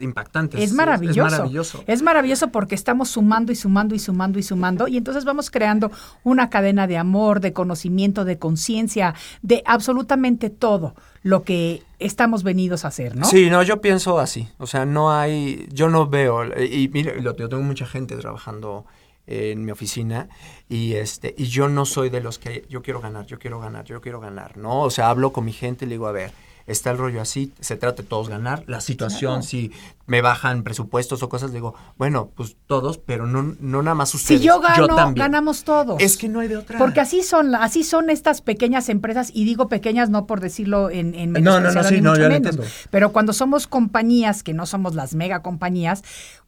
[0.00, 0.60] impactantes.
[0.60, 1.26] Es maravilloso.
[1.26, 1.84] Es maravilloso.
[1.86, 5.90] Es maravilloso porque estamos sumando y sumando y sumando y sumando y entonces vamos creando
[6.24, 12.84] una cadena de amor, de conocimiento, de conciencia, de absolutamente todo lo que estamos venidos
[12.84, 13.26] a hacer, ¿no?
[13.26, 14.48] Sí, no, yo pienso así.
[14.58, 18.86] O sea, no hay, yo no veo, y mire, lo- yo tengo mucha gente trabajando
[19.26, 20.28] en mi oficina
[20.68, 23.84] y este y yo no soy de los que yo quiero ganar, yo quiero ganar,
[23.84, 24.80] yo quiero ganar, ¿no?
[24.80, 26.32] O sea, hablo con mi gente y le digo, a ver,
[26.70, 29.72] está el rollo así, se trata de todos ganar, la situación, si
[30.06, 34.16] me bajan presupuestos o cosas, digo, bueno, pues todos, pero no, no nada más Si
[34.16, 35.24] ustedes, yo gano, también.
[35.26, 36.00] ganamos todos.
[36.00, 36.78] Es que no hay de otra.
[36.78, 41.14] Porque así son, así son estas pequeñas empresas, y digo pequeñas no por decirlo en,
[41.14, 42.36] en No, no, no, sí, no, yo menos.
[42.36, 42.64] entiendo.
[42.90, 46.02] Pero cuando somos compañías, que no somos las mega compañías,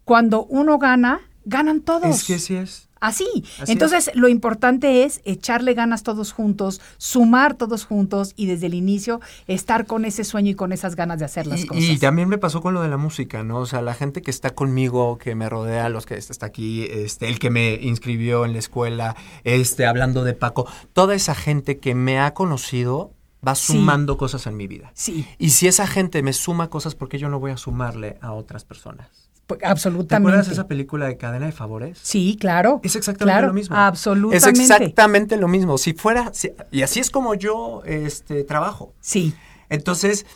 [0.04, 2.04] cuando uno gana, ganan todos.
[2.06, 2.88] Es que sí es.
[3.03, 3.26] Así.
[3.61, 8.74] Así Entonces, lo importante es echarle ganas todos juntos, sumar todos juntos y desde el
[8.74, 11.82] inicio estar con ese sueño y con esas ganas de hacer las Y, cosas.
[11.84, 13.59] y también me pasó con lo de la música, ¿no?
[13.59, 17.28] O sea, la gente que está conmigo, que me rodea, los que está aquí, este,
[17.28, 21.94] el que me inscribió en la escuela, este, hablando de Paco, toda esa gente que
[21.96, 23.12] me ha conocido
[23.46, 23.72] va Sí.
[23.72, 24.92] sumando cosas en mi vida.
[24.94, 28.16] Sí, Y si esa gente me suma cosas, ¿por qué yo no voy a sumarle
[28.20, 29.09] a otras personas?
[29.47, 30.28] Pues, ¿Te absolutamente.
[30.28, 31.99] acuerdas de esa película de Cadena de Favores?
[32.03, 32.80] Sí, claro.
[32.82, 33.76] Es exactamente Claro, lo mismo.
[33.76, 34.36] Absolutamente.
[34.49, 35.78] Es exactamente lo mismo.
[35.78, 38.95] Si fuera, si- y así es como yo este, trabajo.
[39.01, 39.34] Sí.
[39.68, 40.26] Entonces,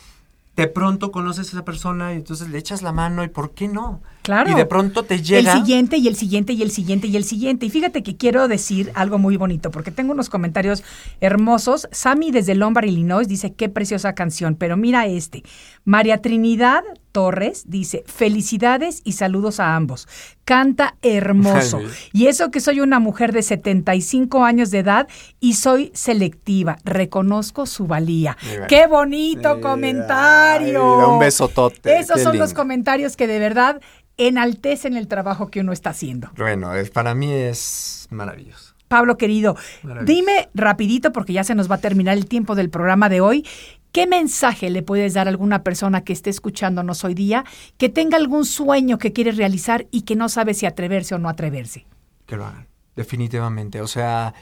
[0.57, 3.67] de pronto conoces a esa persona y entonces le echas la mano y ¿por qué
[3.67, 4.01] no?
[4.23, 4.51] Claro.
[4.51, 5.53] Y de pronto te llega...
[5.53, 7.65] El siguiente y el siguiente y el siguiente y el siguiente.
[7.67, 10.83] Y fíjate que quiero decir algo muy bonito porque tengo unos comentarios
[11.21, 11.87] hermosos.
[11.91, 14.55] Sammy desde Lombard, Illinois dice, qué preciosa canción.
[14.55, 15.43] Pero mira este.
[15.85, 20.07] María Trinidad Torres dice, felicidades y saludos a ambos.
[20.43, 21.79] Canta hermoso.
[22.13, 25.07] Y eso que soy una mujer de 75 años de edad
[25.39, 26.77] y soy selectiva.
[26.83, 28.37] Reconozco su valía.
[28.67, 30.46] Qué bonito comentario.
[30.61, 33.81] Mira, un besotote, Esos qué son los comentarios que de verdad
[34.17, 36.29] enaltecen el trabajo que uno está haciendo.
[36.37, 38.73] Bueno, es- para mí es maravilloso.
[38.87, 39.57] Pablo querido,
[40.05, 43.45] dime rapidito porque ya se nos va a terminar el tiempo del programa de hoy.
[43.91, 47.43] ¿Qué mensaje le puedes dar a alguna persona que esté escuchándonos hoy día,
[47.77, 51.27] que tenga algún sueño que quiere realizar y que no sabe si atreverse o no
[51.29, 51.85] atreverse?
[52.25, 53.81] Que lo hagan, definitivamente.
[53.81, 54.33] O sea,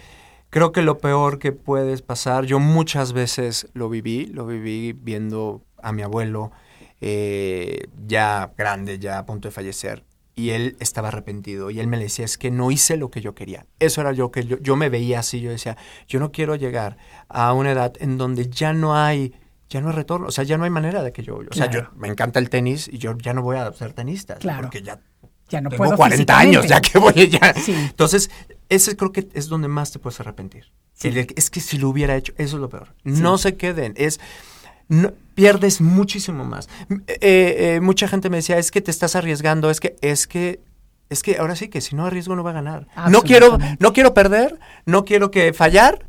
[0.51, 5.63] creo que lo peor que puedes pasar, yo muchas veces lo viví, lo viví viendo
[5.86, 6.51] a mi abuelo
[7.01, 10.03] eh, ya grande, ya a punto de fallecer.
[10.38, 13.33] Y él estaba arrepentido y él me decía, es que no hice lo que yo
[13.36, 13.65] quería.
[13.79, 15.77] Eso era yo que yo, yo me veía así, yo decía,
[16.09, 16.97] yo no quiero llegar
[17.29, 19.33] a una edad en donde ya no hay,
[19.69, 21.69] ya no hay retorno, o sea, ya no hay manera de que yo, o sea,
[21.71, 24.63] yo me encanta el tenis y yo ya no voy a ser tenista, Claro.
[24.63, 24.99] porque ya
[25.49, 27.53] Ya no tengo puedo 40 años, ya que voy ya.
[27.53, 27.71] Sí.
[27.73, 28.29] Entonces,
[28.67, 30.65] ese creo que es donde más te puedes arrepentir.
[30.93, 31.07] Sí.
[31.09, 32.93] El de- es que si lo hubiera hecho, eso es lo peor.
[33.05, 34.19] No se queden, es
[34.88, 36.69] no- pierdes muchísimo más.
[36.89, 40.61] Eh, eh, mucha gente me decía, es que te estás arriesgando, es que es que
[41.09, 42.88] es que ahora sí que si no arriesgo no va a ganar.
[43.09, 46.05] No quiero no quiero perder, no quiero que fallar,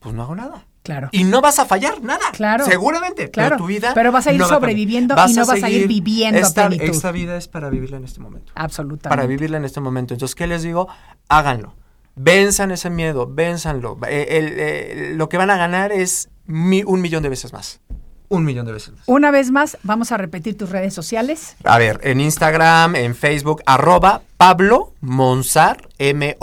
[0.00, 0.66] pues no hago nada.
[0.82, 1.10] Claro.
[1.12, 2.30] Y no vas a fallar nada.
[2.32, 2.64] Claro.
[2.64, 3.30] Seguramente.
[3.30, 3.50] Claro.
[3.50, 3.92] Pero tu vida.
[3.94, 6.90] Pero vas a ir no sobreviviendo y no vas a ir viviendo a esta, plenitud.
[6.96, 9.08] Esta vida es para vivirla en este momento Absolutamente.
[9.10, 10.14] para vivirla en este momento.
[10.14, 10.88] Entonces, ¿qué les digo?
[11.28, 11.74] Háganlo.
[12.16, 13.98] Venzan ese miedo, vénzanlo.
[14.08, 17.80] El- eh, lo que van a ganar es mi- un millón de veces más.
[18.32, 19.02] Un millón de veces más.
[19.06, 21.56] Una vez más, vamos a repetir tus redes sociales.
[21.64, 26.42] A ver, en Instagram, en Facebook, arroba Pablo Monsar, M-O-N-S-A-R,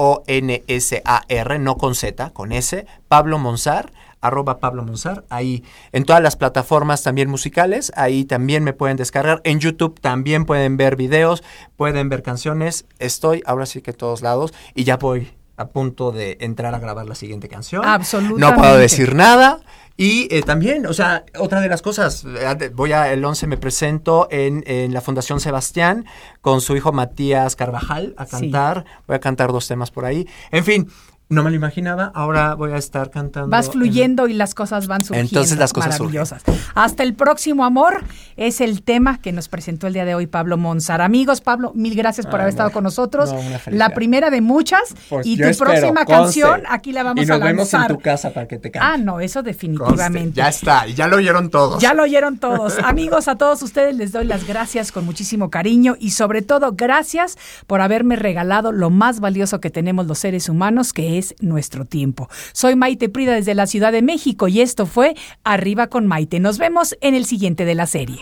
[1.59, 5.63] no con Z, con S, Pablo Monsar, arroba Pablo Monsar, ahí
[5.93, 10.75] en todas las plataformas también musicales, ahí también me pueden descargar, en YouTube también pueden
[10.75, 11.41] ver videos,
[11.77, 16.37] pueden ver canciones, estoy ahora sí que todos lados y ya voy a punto de
[16.39, 17.83] entrar a grabar la siguiente canción.
[17.83, 18.39] Absolutamente.
[18.41, 19.59] No puedo decir nada.
[19.99, 23.57] Y eh, también, o sea, otra de las cosas, eh, voy a, el 11 me
[23.57, 26.05] presento en, en la Fundación Sebastián
[26.41, 28.31] con su hijo Matías Carvajal a Sí.
[28.31, 28.85] cantar.
[29.07, 30.27] Voy a cantar dos temas por ahí.
[30.51, 30.87] En fin,
[31.30, 32.11] no me lo imaginaba.
[32.15, 33.49] Ahora voy a estar cantando.
[33.49, 35.30] Vas en- fluyendo y las cosas van surgiendo.
[35.30, 36.43] Entonces las cosas maravillosas.
[36.73, 38.03] Hasta el próximo amor
[38.38, 41.01] es el tema que nos presentó el día de hoy Pablo Monzar.
[41.01, 43.32] Amigos, Pablo, mil gracias por Ay, haber estado con nosotros.
[43.34, 43.88] No, una felicidad.
[43.89, 46.13] la primera de muchas Pues y tu espero, próxima conste.
[46.41, 47.91] canción aquí la vamos Y nos a vemos lanzar.
[47.91, 48.88] en tu casa para que te cante.
[48.88, 49.51] Ah, no, eso Conste.
[49.51, 50.32] definitivamente.
[50.38, 51.82] Ya está, y ya lo oyeron todos.
[51.82, 52.78] Ya lo oyeron todos.
[52.84, 57.38] Amigos, a todos ustedes les doy las gracias con muchísimo cariño y sobre todo gracias
[57.67, 62.30] por haberme regalado lo más valioso que tenemos los seres humanos, que es nuestro tiempo.
[62.53, 66.39] Soy Maite Prida desde la Ciudad de México y esto fue Arriba con Maite.
[66.39, 68.20] Nos vemos en el siguiente de la serie.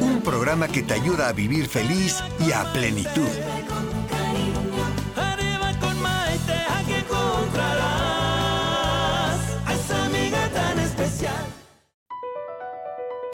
[0.00, 3.28] Un programa que te ayuda a vivir feliz y a plenitud.